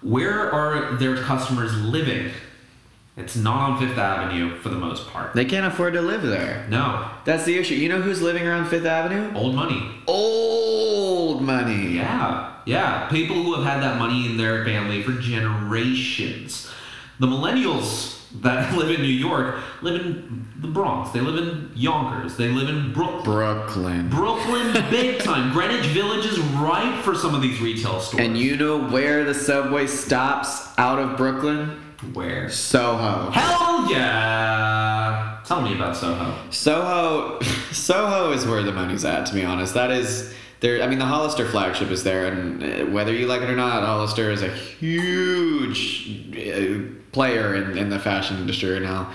where 0.00 0.52
are 0.52 0.96
their 0.96 1.16
customers 1.16 1.76
living? 1.76 2.30
It's 3.14 3.36
not 3.36 3.70
on 3.72 3.78
Fifth 3.78 3.98
Avenue 3.98 4.58
for 4.60 4.70
the 4.70 4.76
most 4.76 5.06
part. 5.08 5.34
They 5.34 5.44
can't 5.44 5.66
afford 5.66 5.92
to 5.94 6.00
live 6.00 6.22
there. 6.22 6.66
No, 6.70 7.10
That's 7.26 7.44
the 7.44 7.58
issue. 7.58 7.74
You 7.74 7.90
know 7.90 8.00
who's 8.00 8.22
living 8.22 8.46
around 8.46 8.66
Fifth 8.68 8.86
Avenue? 8.86 9.34
old 9.36 9.54
money. 9.54 10.02
Old 10.06 11.42
money. 11.42 11.96
Yeah, 11.96 12.54
yeah. 12.64 13.08
People 13.10 13.36
who 13.42 13.54
have 13.54 13.64
had 13.64 13.82
that 13.82 13.98
money 13.98 14.24
in 14.26 14.38
their 14.38 14.64
family 14.64 15.02
for 15.02 15.12
generations. 15.12 16.70
The 17.18 17.26
millennials 17.26 18.18
that 18.40 18.74
live 18.78 18.90
in 18.90 19.02
New 19.02 19.08
York 19.08 19.56
live 19.82 20.00
in 20.00 20.46
the 20.60 20.68
Bronx. 20.68 21.10
They 21.10 21.20
live 21.20 21.36
in 21.36 21.70
Yonkers. 21.74 22.36
They 22.38 22.48
live 22.48 22.70
in 22.70 22.94
Brooklyn. 22.94 23.24
Brooklyn. 23.24 24.08
Brooklyn, 24.08 24.72
big 24.90 25.20
time. 25.20 25.52
Greenwich 25.52 25.86
Village 25.88 26.24
is 26.24 26.38
ripe 26.38 27.02
for 27.02 27.14
some 27.14 27.34
of 27.34 27.42
these 27.42 27.60
retail 27.60 28.00
stores. 28.00 28.24
And 28.24 28.38
you 28.38 28.56
know 28.56 28.78
where 28.88 29.24
the 29.24 29.34
subway 29.34 29.86
stops 29.86 30.66
out 30.78 30.98
of 30.98 31.18
Brooklyn? 31.18 31.78
Where? 32.12 32.50
Soho. 32.50 33.30
Hell 33.30 33.90
yeah! 33.90 35.40
Tell 35.44 35.62
me 35.62 35.74
about 35.74 35.96
Soho. 35.96 36.34
Soho, 36.50 37.40
Soho 37.72 38.32
is 38.32 38.46
where 38.46 38.62
the 38.62 38.72
money's 38.72 39.04
at. 39.04 39.26
To 39.26 39.34
be 39.34 39.44
honest, 39.44 39.74
that 39.74 39.90
is 39.90 40.34
there. 40.60 40.82
I 40.82 40.86
mean, 40.86 40.98
the 40.98 41.04
Hollister 41.06 41.46
flagship 41.48 41.90
is 41.90 42.04
there, 42.04 42.26
and 42.26 42.62
uh, 42.62 42.86
whether 42.92 43.12
you 43.12 43.26
like 43.26 43.42
it 43.42 43.50
or 43.50 43.56
not, 43.56 43.82
Hollister 43.84 44.30
is 44.30 44.42
a 44.42 44.48
huge 44.48 46.36
uh, 46.36 46.80
player 47.12 47.54
in, 47.54 47.76
in 47.78 47.90
the 47.90 47.98
fashion 47.98 48.36
industry 48.38 48.72
right 48.72 48.82
now. 48.82 49.12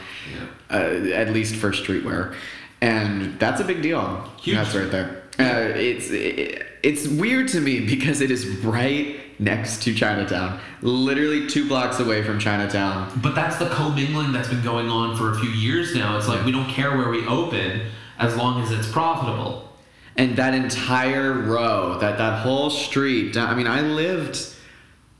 Yeah. 0.70 0.78
uh, 0.78 1.14
at 1.14 1.30
least 1.34 1.56
for 1.56 1.72
streetwear, 1.72 2.36
and 2.82 3.40
that's 3.40 3.62
a 3.62 3.64
big 3.64 3.82
deal. 3.82 4.30
Huge. 4.42 4.56
That's 4.58 4.76
right 4.76 4.92
there. 4.92 5.24
Uh, 5.40 5.78
it's 5.78 6.10
it, 6.10 6.66
it's 6.84 7.08
weird 7.08 7.48
to 7.50 7.62
me 7.62 7.86
because 7.94 8.22
it 8.22 8.32
is 8.32 8.48
right 8.58 9.20
next 9.40 9.84
to 9.84 9.94
Chinatown, 9.94 10.60
literally 10.82 11.48
two 11.48 11.68
blocks 11.68 12.00
away 12.00 12.24
from 12.24 12.40
Chinatown. 12.40 13.20
But 13.22 13.36
that's 13.36 13.58
the 13.58 13.70
commingling 13.70 14.32
that's 14.32 14.50
been 14.50 14.64
going 14.64 14.90
on 14.90 15.16
for 15.16 15.32
a 15.32 15.40
few 15.40 15.50
years 15.50 15.96
now. 15.96 16.18
It's 16.18 16.28
like 16.28 16.44
we 16.46 16.52
don't 16.52 16.70
care 16.70 16.98
where 16.98 17.10
we 17.10 17.26
open 17.28 17.88
as 18.18 18.36
long 18.36 18.62
as 18.64 18.72
it's 18.72 18.92
profitable. 18.92 19.64
And 20.16 20.36
that 20.38 20.56
entire 20.56 21.34
row, 21.34 22.00
that 22.00 22.18
that 22.18 22.42
whole 22.42 22.72
street. 22.72 23.38
I 23.38 23.54
mean, 23.54 23.68
I 23.68 23.82
lived 23.82 24.56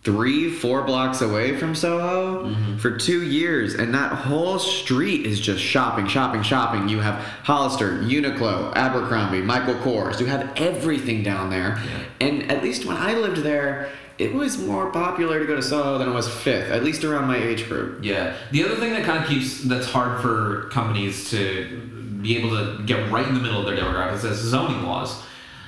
three, 0.08 0.50
four 0.50 0.84
blocks 0.84 1.22
away 1.22 1.58
from 1.58 1.76
Soho 1.76 2.46
mm-hmm. 2.46 2.78
for 2.78 2.98
two 2.98 3.24
years, 3.24 3.74
and 3.74 3.94
that 3.94 4.14
whole 4.14 4.58
street 4.58 5.26
is 5.26 5.40
just 5.40 5.62
shopping, 5.62 6.08
shopping, 6.08 6.42
shopping. 6.42 6.88
You 6.88 7.00
have 7.00 7.16
Hollister, 7.44 8.00
Uniqlo, 8.00 8.74
Abercrombie, 8.76 9.42
Michael 9.42 9.76
Kors. 9.76 10.20
You 10.20 10.26
have 10.28 10.52
everything 10.56 11.24
down 11.24 11.50
there. 11.50 11.80
And 12.22 12.50
at 12.50 12.64
least 12.64 12.86
when 12.86 12.96
I 12.98 13.14
lived 13.14 13.44
there, 13.44 13.92
it 14.18 14.34
was 14.34 14.58
more 14.58 14.90
popular 14.90 15.40
to 15.40 15.46
go 15.46 15.56
to 15.56 15.62
Soho 15.62 15.98
than 15.98 16.10
it 16.10 16.14
was 16.14 16.28
Fifth, 16.28 16.72
at 16.72 16.84
least 16.84 17.04
around 17.04 17.28
my 17.28 17.38
age 17.38 17.68
group. 17.68 18.04
Yeah. 18.04 18.36
The 18.52 18.64
other 18.64 18.76
thing 18.76 18.94
that 18.94 19.04
kind 19.04 19.24
of 19.24 19.30
keeps 19.30 19.64
that's 19.64 19.88
hard 19.88 20.22
for 20.22 20.70
companies 20.70 21.30
to 21.32 21.82
be 22.22 22.38
able 22.38 22.50
to 22.50 22.84
get 22.84 23.12
right 23.12 23.28
in 23.28 23.36
the 23.36 23.40
middle 23.40 23.60
of 23.60 23.66
their 23.66 23.78
demographics 23.78 24.24
is 24.24 24.40
zoning 24.40 24.84
laws. 24.84 25.24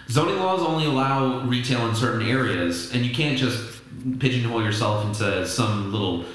Zoning 0.09 0.37
laws 0.37 0.61
only 0.61 0.85
allow 0.85 1.41
retail 1.41 1.87
in 1.87 1.95
certain 1.95 2.27
areas, 2.27 2.93
and 2.93 3.05
you 3.05 3.13
can't 3.13 3.37
just 3.37 3.81
pigeonhole 4.19 4.63
yourself 4.63 5.05
into 5.05 5.47
some 5.47 5.91
little 5.91 6.25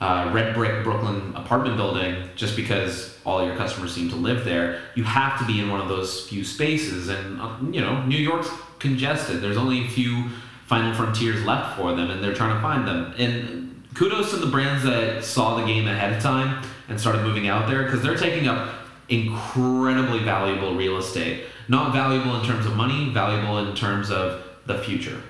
uh, 0.00 0.30
red 0.34 0.54
brick 0.54 0.82
Brooklyn 0.82 1.32
apartment 1.36 1.76
building 1.76 2.28
just 2.34 2.56
because 2.56 3.18
all 3.24 3.44
your 3.46 3.54
customers 3.56 3.94
seem 3.94 4.08
to 4.08 4.16
live 4.16 4.44
there. 4.44 4.80
You 4.96 5.04
have 5.04 5.38
to 5.38 5.44
be 5.44 5.60
in 5.60 5.70
one 5.70 5.80
of 5.80 5.88
those 5.88 6.28
few 6.28 6.42
spaces, 6.42 7.08
and 7.08 7.40
uh, 7.40 7.56
you 7.70 7.80
know 7.80 8.04
New 8.06 8.18
York's 8.18 8.50
congested. 8.80 9.40
There's 9.40 9.58
only 9.58 9.84
a 9.84 9.88
few 9.88 10.24
final 10.70 10.94
frontiers 10.94 11.44
left 11.44 11.76
for 11.76 11.96
them, 11.96 12.12
and 12.12 12.22
they're 12.22 12.32
trying 12.32 12.54
to 12.54 12.62
find 12.62 12.86
them. 12.86 13.12
And 13.18 13.84
kudos 13.94 14.30
to 14.30 14.36
the 14.36 14.46
brands 14.46 14.84
that 14.84 15.24
saw 15.24 15.56
the 15.56 15.66
game 15.66 15.88
ahead 15.88 16.12
of 16.12 16.22
time 16.22 16.64
and 16.88 16.98
started 16.98 17.22
moving 17.22 17.48
out 17.48 17.68
there 17.68 17.82
because 17.82 18.02
they're 18.02 18.16
taking 18.16 18.46
up 18.46 18.72
incredibly 19.08 20.20
valuable 20.20 20.76
real 20.76 20.96
estate. 20.96 21.46
Not 21.66 21.92
valuable 21.92 22.38
in 22.38 22.46
terms 22.46 22.66
of 22.66 22.76
money, 22.76 23.10
valuable 23.10 23.58
in 23.58 23.74
terms 23.74 24.12
of 24.12 24.44
the 24.66 24.78
future. 24.78 25.20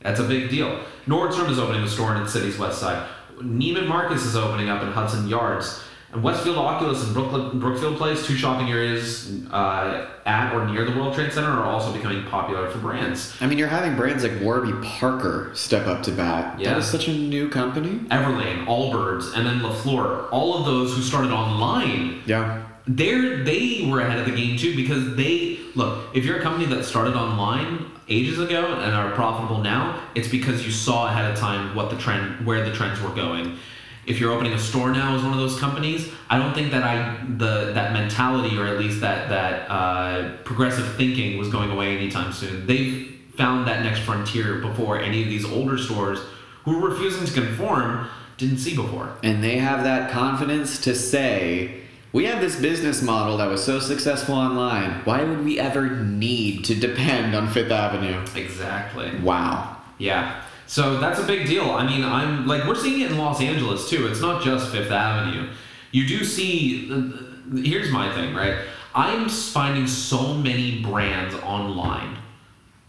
That's 0.00 0.20
a 0.20 0.24
big 0.24 0.48
deal. 0.48 0.80
Nordstrom 1.06 1.50
is 1.50 1.58
opening 1.58 1.82
a 1.82 1.88
store 1.88 2.16
in 2.16 2.22
the 2.22 2.30
city's 2.30 2.58
west 2.58 2.80
side. 2.80 3.06
Neiman 3.40 3.86
Marcus 3.86 4.24
is 4.24 4.36
opening 4.36 4.70
up 4.70 4.82
in 4.82 4.88
Hudson 4.88 5.28
Yards. 5.28 5.84
And 6.12 6.22
Westfield 6.22 6.58
Oculus 6.58 7.02
and 7.04 7.14
Brooklyn, 7.14 7.58
Brookfield 7.58 7.96
Place, 7.96 8.26
two 8.26 8.36
shopping 8.36 8.70
areas 8.70 9.32
uh, 9.50 10.08
at 10.26 10.52
or 10.54 10.66
near 10.66 10.84
the 10.84 10.90
World 10.92 11.14
Trade 11.14 11.32
Center, 11.32 11.48
are 11.48 11.64
also 11.64 11.90
becoming 11.92 12.22
popular 12.24 12.68
for 12.70 12.78
brands. 12.78 13.34
I 13.40 13.46
mean, 13.46 13.56
you're 13.58 13.68
having 13.68 13.96
brands 13.96 14.22
like 14.22 14.38
Warby 14.42 14.72
Parker 14.86 15.50
step 15.54 15.86
up 15.86 16.02
to 16.02 16.10
bat. 16.12 16.60
Yeah. 16.60 16.70
That 16.70 16.78
is 16.80 16.86
such 16.90 17.08
a 17.08 17.12
new 17.14 17.48
company. 17.48 18.00
Everlane, 18.10 18.66
Allbirds, 18.66 19.34
and 19.34 19.46
then 19.46 19.60
LaFleur, 19.60 20.28
all 20.30 20.58
of 20.58 20.66
those 20.66 20.94
who 20.94 21.00
started 21.00 21.32
online 21.32 22.20
Yeah. 22.26 22.62
they're 22.86 23.42
they 23.44 23.86
were 23.90 24.00
ahead 24.00 24.18
of 24.18 24.26
the 24.26 24.32
game 24.32 24.58
too 24.58 24.74
because 24.76 25.14
they 25.16 25.58
look 25.76 26.04
if 26.14 26.24
you're 26.26 26.38
a 26.38 26.42
company 26.42 26.66
that 26.66 26.84
started 26.84 27.14
online 27.14 27.86
ages 28.08 28.38
ago 28.40 28.74
and 28.74 28.92
are 28.92 29.12
profitable 29.12 29.58
now 29.58 30.02
it's 30.16 30.26
because 30.28 30.64
you 30.66 30.72
saw 30.72 31.06
ahead 31.06 31.30
of 31.30 31.38
time 31.38 31.74
what 31.76 31.90
the 31.90 31.96
trend 31.96 32.44
where 32.44 32.68
the 32.68 32.74
trends 32.74 33.00
were 33.00 33.14
going 33.14 33.56
if 34.06 34.18
you're 34.18 34.32
opening 34.32 34.52
a 34.52 34.58
store 34.58 34.90
now 34.90 35.14
as 35.14 35.22
one 35.22 35.32
of 35.32 35.38
those 35.38 35.58
companies 35.58 36.10
i 36.28 36.38
don't 36.38 36.54
think 36.54 36.70
that 36.70 36.82
i 36.82 37.24
the 37.38 37.72
that 37.72 37.92
mentality 37.92 38.56
or 38.58 38.66
at 38.66 38.78
least 38.78 39.00
that 39.00 39.28
that 39.28 39.70
uh, 39.70 40.36
progressive 40.44 40.94
thinking 40.96 41.38
was 41.38 41.48
going 41.48 41.70
away 41.70 41.96
anytime 41.96 42.32
soon 42.32 42.66
they've 42.66 43.12
found 43.36 43.66
that 43.66 43.82
next 43.82 44.00
frontier 44.00 44.58
before 44.58 45.00
any 45.00 45.22
of 45.22 45.28
these 45.28 45.44
older 45.44 45.78
stores 45.78 46.18
who 46.64 46.78
were 46.78 46.90
refusing 46.90 47.26
to 47.26 47.32
conform 47.32 48.08
didn't 48.36 48.58
see 48.58 48.74
before 48.74 49.16
And 49.22 49.42
they 49.42 49.58
have 49.58 49.84
that 49.84 50.10
confidence 50.10 50.80
to 50.80 50.94
say, 50.94 51.82
we 52.12 52.26
have 52.26 52.40
this 52.40 52.56
business 52.60 53.00
model 53.00 53.38
that 53.38 53.48
was 53.48 53.64
so 53.64 53.78
successful 53.78 54.34
online. 54.34 55.00
Why 55.04 55.22
would 55.22 55.44
we 55.44 55.58
ever 55.58 55.90
need 55.90 56.64
to 56.66 56.74
depend 56.74 57.34
on 57.34 57.48
Fifth 57.48 57.70
Avenue? 57.70 58.24
exactly 58.34 59.18
Wow. 59.20 59.76
Yeah. 59.98 60.42
So 60.66 60.98
that's 60.98 61.18
a 61.20 61.24
big 61.26 61.46
deal. 61.46 61.70
I 61.70 61.86
mean, 61.86 62.04
I'm 62.04 62.46
like 62.46 62.66
we're 62.66 62.74
seeing 62.74 63.00
it 63.02 63.10
in 63.10 63.18
Los 63.18 63.40
Angeles 63.40 63.88
too. 63.90 64.06
It's 64.06 64.20
not 64.20 64.42
just 64.42 64.70
Fifth 64.70 64.90
Avenue. 64.90 65.48
You 65.90 66.06
do 66.08 66.24
see. 66.24 66.90
uh, 66.92 67.56
Here's 67.56 67.90
my 67.90 68.12
thing, 68.14 68.34
right? 68.34 68.56
I'm 68.94 69.28
finding 69.28 69.86
so 69.86 70.32
many 70.34 70.80
brands 70.82 71.34
online. 71.36 72.16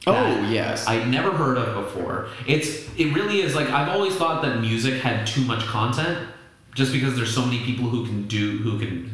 Oh, 0.05 0.47
yes. 0.49 0.85
I'd 0.87 1.07
never 1.07 1.31
heard 1.31 1.57
of 1.57 1.85
before. 1.85 2.27
It's 2.47 2.87
it 2.97 3.13
really 3.13 3.41
is 3.41 3.55
like 3.55 3.69
I've 3.69 3.89
always 3.89 4.15
thought 4.15 4.41
that 4.43 4.59
music 4.61 5.01
had 5.01 5.25
too 5.25 5.41
much 5.41 5.61
content, 5.65 6.27
just 6.75 6.91
because 6.93 7.15
there's 7.15 7.33
so 7.33 7.43
many 7.45 7.59
people 7.63 7.85
who 7.89 8.05
can 8.05 8.27
do 8.27 8.57
who 8.59 8.77
can 8.79 9.09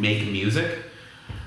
make 0.00 0.26
music. 0.30 0.78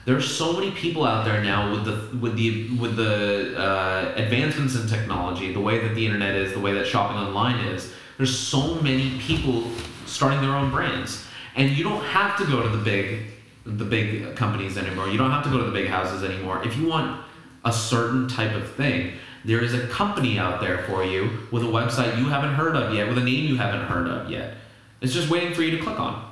There's 0.05 0.29
so 0.29 0.53
many 0.53 0.71
people 0.71 1.05
out 1.05 1.23
there 1.23 1.41
now 1.41 1.71
with 1.71 1.85
the 1.85 2.17
with 2.17 2.35
the 2.35 2.69
with 2.77 2.97
the 2.97 3.57
uh, 3.57 4.13
advancements 4.15 4.75
in 4.75 4.87
technology, 4.87 5.53
the 5.53 5.61
way 5.61 5.79
that 5.79 5.95
the 5.95 6.05
internet 6.05 6.35
is, 6.35 6.51
the 6.51 6.59
way 6.59 6.73
that 6.73 6.85
shopping 6.85 7.17
online 7.17 7.65
is. 7.67 7.91
There's 8.17 8.37
so 8.37 8.75
many 8.81 9.17
people 9.19 9.71
starting 10.05 10.41
their 10.41 10.55
own 10.55 10.71
brands, 10.71 11.25
and 11.55 11.71
you 11.71 11.83
don't 11.83 12.03
have 12.03 12.37
to 12.37 12.45
go 12.45 12.61
to 12.61 12.69
the 12.69 12.83
big 12.83 13.21
the 13.65 13.85
big 13.85 14.35
companies 14.35 14.77
anymore. 14.77 15.07
You 15.07 15.17
don't 15.17 15.31
have 15.31 15.43
to 15.45 15.49
go 15.49 15.57
to 15.57 15.63
the 15.63 15.71
big 15.71 15.87
houses 15.87 16.23
anymore. 16.23 16.61
If 16.65 16.77
you 16.77 16.87
want 16.87 17.25
a 17.63 17.71
certain 17.71 18.27
type 18.27 18.53
of 18.53 18.73
thing, 18.75 19.13
there 19.45 19.61
is 19.61 19.73
a 19.73 19.87
company 19.87 20.37
out 20.37 20.59
there 20.59 20.79
for 20.83 21.05
you 21.05 21.29
with 21.49 21.63
a 21.63 21.67
website 21.67 22.17
you 22.17 22.25
haven't 22.25 22.55
heard 22.55 22.75
of 22.75 22.93
yet, 22.93 23.07
with 23.07 23.17
a 23.17 23.23
name 23.23 23.45
you 23.45 23.55
haven't 23.55 23.85
heard 23.85 24.07
of 24.07 24.29
yet. 24.29 24.55
It's 24.99 25.13
just 25.13 25.29
waiting 25.29 25.53
for 25.53 25.61
you 25.61 25.77
to 25.77 25.83
click 25.83 25.99
on. 25.99 26.29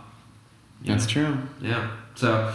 That's 0.83 1.07
true. 1.07 1.37
Yeah. 1.61 1.91
So 2.15 2.53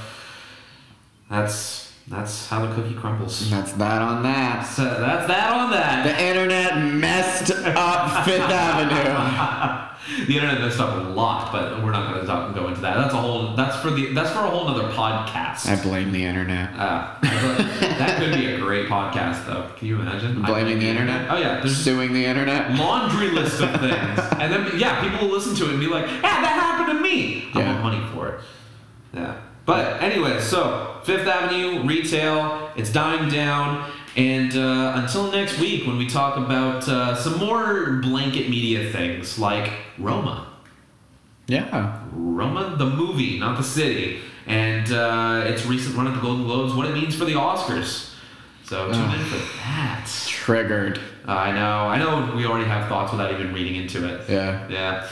that's 1.30 1.92
that's 2.08 2.46
how 2.48 2.64
the 2.64 2.72
cookie 2.74 2.94
crumbles. 2.94 3.50
That's 3.50 3.72
that 3.72 4.00
on 4.00 4.22
that. 4.22 4.62
So 4.64 4.84
that's 4.84 5.26
that 5.26 5.52
on 5.52 5.70
that. 5.72 6.04
The 6.04 6.24
internet 6.24 6.78
messed 6.94 7.50
up 7.50 8.24
Fifth 8.24 8.42
Avenue. 8.42 9.96
the 10.28 10.34
internet 10.36 10.60
messed 10.60 10.78
up 10.78 10.94
a 10.94 11.08
lot, 11.08 11.50
but 11.50 11.82
we're 11.82 11.90
not 11.90 12.08
going 12.14 12.20
to 12.24 12.52
go 12.60 12.68
into 12.68 12.80
that. 12.82 12.94
That's 12.96 13.12
a 13.12 13.16
whole. 13.16 13.56
That's 13.56 13.76
for 13.78 13.90
the. 13.90 14.12
That's 14.14 14.30
for 14.30 14.38
a 14.38 14.48
whole 14.48 14.68
other 14.68 14.88
podcast. 14.92 15.66
I 15.68 15.82
blame 15.82 16.12
the 16.12 16.24
internet. 16.24 16.70
Uh, 16.78 17.16
that 17.22 18.18
could 18.20 18.34
be 18.34 18.46
a 18.52 18.58
great 18.60 18.88
podcast, 18.88 19.44
though. 19.46 19.68
Can 19.76 19.88
you 19.88 20.00
imagine? 20.00 20.40
Blaming 20.42 20.78
the 20.78 20.86
internet? 20.88 21.28
Oh 21.28 21.38
yeah, 21.38 21.58
there's 21.58 21.76
Suing 21.76 22.12
the 22.12 22.24
internet. 22.24 22.70
laundry 22.78 23.30
list 23.30 23.60
of 23.60 23.70
things, 23.80 23.92
and 24.38 24.52
then 24.52 24.78
yeah, 24.78 25.02
people 25.02 25.26
will 25.26 25.34
listen 25.34 25.56
to 25.56 25.64
it 25.64 25.70
and 25.70 25.80
be 25.80 25.88
like, 25.88 26.06
"Yeah, 26.06 26.20
that 26.22 26.76
happened 26.78 26.96
to 26.98 27.02
me." 27.02 27.48
I 27.52 27.58
Yeah. 27.58 27.72
want 27.82 27.82
money 27.96 28.06
for 28.14 28.28
it. 28.28 28.40
Yeah. 29.12 29.34
But 29.66 30.00
anyway, 30.02 30.40
so 30.40 31.00
Fifth 31.04 31.26
Avenue 31.26 31.82
retail, 31.84 32.70
it's 32.76 32.90
dying 32.92 33.28
down, 33.28 33.90
and 34.16 34.56
uh, 34.56 34.92
until 34.96 35.30
next 35.32 35.58
week 35.58 35.86
when 35.86 35.98
we 35.98 36.06
talk 36.08 36.36
about 36.36 36.88
uh, 36.88 37.14
some 37.16 37.38
more 37.38 37.94
blanket 38.00 38.48
media 38.48 38.90
things 38.92 39.38
like 39.38 39.72
Roma, 39.98 40.46
Yeah. 41.48 42.00
Roma 42.12 42.76
the 42.78 42.86
movie, 42.86 43.38
not 43.40 43.56
the 43.58 43.64
city, 43.64 44.20
and 44.46 44.90
uh, 44.92 45.42
its 45.46 45.66
recent 45.66 45.96
run 45.96 46.06
at 46.06 46.14
the 46.14 46.20
Golden 46.20 46.44
Globes, 46.44 46.72
what 46.74 46.86
it 46.86 46.94
means 46.94 47.14
for 47.16 47.24
the 47.24 47.34
Oscars. 47.34 48.12
So 48.64 48.90
tune 48.92 49.10
in 49.12 49.24
for 49.26 49.36
that. 49.58 50.06
Triggered. 50.26 51.00
I 51.26 51.50
know. 51.52 51.86
I 51.88 51.98
know 51.98 52.34
we 52.36 52.46
already 52.46 52.68
have 52.68 52.88
thoughts 52.88 53.10
without 53.12 53.32
even 53.32 53.52
reading 53.52 53.76
into 53.76 54.08
it. 54.12 54.28
Yeah. 54.28 54.68
Yeah. 54.68 55.08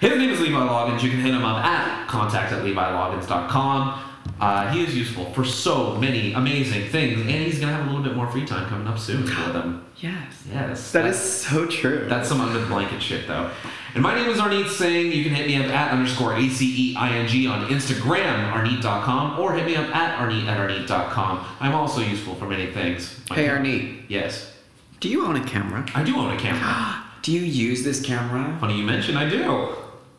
His 0.00 0.16
name 0.18 0.30
is 0.30 0.40
Levi 0.40 0.56
Loggins. 0.58 1.02
You 1.02 1.10
can 1.10 1.20
hit 1.20 1.32
him 1.32 1.44
up 1.44 1.64
at 1.64 2.06
contact 2.08 2.52
at 2.52 2.62
leviloggins.com. 2.62 4.02
Uh, 4.40 4.70
he 4.70 4.84
is 4.84 4.94
useful 4.94 5.32
for 5.32 5.44
so 5.44 5.96
many 5.96 6.34
amazing 6.34 6.88
things, 6.90 7.20
and 7.20 7.30
he's 7.30 7.58
going 7.58 7.68
to 7.68 7.74
have 7.74 7.86
a 7.86 7.88
little 7.88 8.02
bit 8.04 8.14
more 8.14 8.30
free 8.30 8.44
time 8.44 8.68
coming 8.68 8.86
up 8.86 8.98
soon 8.98 9.26
for 9.26 9.52
them. 9.52 9.82
Yes. 9.98 10.44
Yes. 10.52 10.92
That 10.92 11.06
is 11.06 11.18
so 11.18 11.64
true. 11.64 12.04
That's 12.06 12.28
some 12.28 12.42
under 12.42 12.60
the 12.60 12.66
blanket 12.66 13.00
shit, 13.00 13.26
though. 13.26 13.50
And 13.94 14.02
my 14.02 14.14
name 14.14 14.28
is 14.28 14.36
Arneet 14.36 14.68
Singh. 14.68 15.10
You 15.10 15.24
can 15.24 15.34
hit 15.34 15.46
me 15.46 15.56
up 15.56 15.68
at 15.72 15.90
underscore 15.90 16.36
A-C-E-I-N-G 16.36 17.46
on 17.46 17.66
Instagram, 17.70 18.52
arneet.com, 18.52 19.40
or 19.40 19.54
hit 19.54 19.64
me 19.64 19.74
up 19.74 19.88
at 19.96 20.18
arneet 20.18 20.44
at 20.48 20.58
arneet.com. 20.58 21.46
I'm 21.60 21.74
also 21.74 22.02
useful 22.02 22.34
for 22.34 22.46
many 22.46 22.66
things. 22.72 23.18
My 23.30 23.36
Hey, 23.36 23.48
Arneet. 23.48 24.02
Yes. 24.08 24.52
Do 25.00 25.08
you 25.08 25.24
own 25.24 25.36
a 25.36 25.44
camera? 25.46 25.86
I 25.94 26.04
do 26.04 26.14
own 26.18 26.36
a 26.36 26.38
camera. 26.38 27.02
Do 27.22 27.32
you 27.32 27.40
use 27.40 27.82
this 27.82 28.02
camera? 28.04 28.54
Funny 28.60 28.76
you 28.76 28.84
mention, 28.84 29.16
I 29.16 29.28
do. 29.30 29.74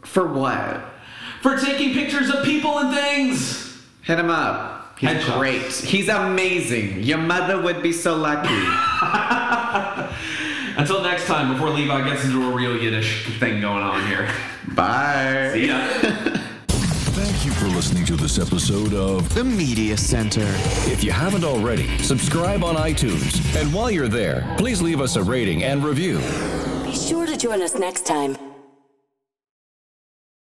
For 0.08 0.26
what? 0.26 0.82
For 1.42 1.58
taking 1.58 1.94
pictures 1.94 2.30
of 2.30 2.44
people 2.44 2.80
and 2.80 2.94
things. 2.96 3.78
Hit 4.02 4.18
him 4.20 4.30
up. 4.30 4.98
He's 4.98 5.10
Headshots. 5.12 5.38
great. 5.38 5.62
He's 5.72 6.10
amazing. 6.10 7.04
Your 7.04 7.20
mother 7.20 7.62
would 7.62 7.84
be 7.84 7.94
so 7.94 8.16
lucky. 8.16 8.50
Until 10.78 11.02
next 11.04 11.28
time, 11.28 11.54
before 11.54 11.70
Levi 11.70 12.08
gets 12.10 12.24
into 12.26 12.50
a 12.50 12.56
real 12.56 12.76
Yiddish 12.82 13.38
thing 13.40 13.62
going 13.62 13.84
on 13.84 14.06
here. 14.08 14.30
Bye. 14.70 15.52
See 15.54 15.68
ya. 15.68 15.88
Thank 16.68 17.46
you 17.46 17.52
for 17.52 17.68
listening 17.68 18.06
to 18.06 18.16
this 18.16 18.40
episode 18.40 18.94
of 18.94 19.32
The 19.36 19.44
Media 19.44 19.98
Center. 19.98 20.46
If 20.92 21.04
you 21.04 21.12
haven't 21.12 21.44
already, 21.44 21.98
subscribe 22.00 22.64
on 22.64 22.76
iTunes. 22.76 23.56
And 23.60 23.72
while 23.74 23.92
you're 23.92 24.08
there, 24.08 24.52
please 24.58 24.82
leave 24.82 25.02
us 25.02 25.16
a 25.16 25.22
rating 25.24 25.64
and 25.64 25.84
review. 25.84 26.20
Be 26.84 26.94
sure 26.96 27.26
to 27.28 27.38
join 27.38 27.62
us 27.62 27.76
next 27.76 28.06
time 28.06 28.36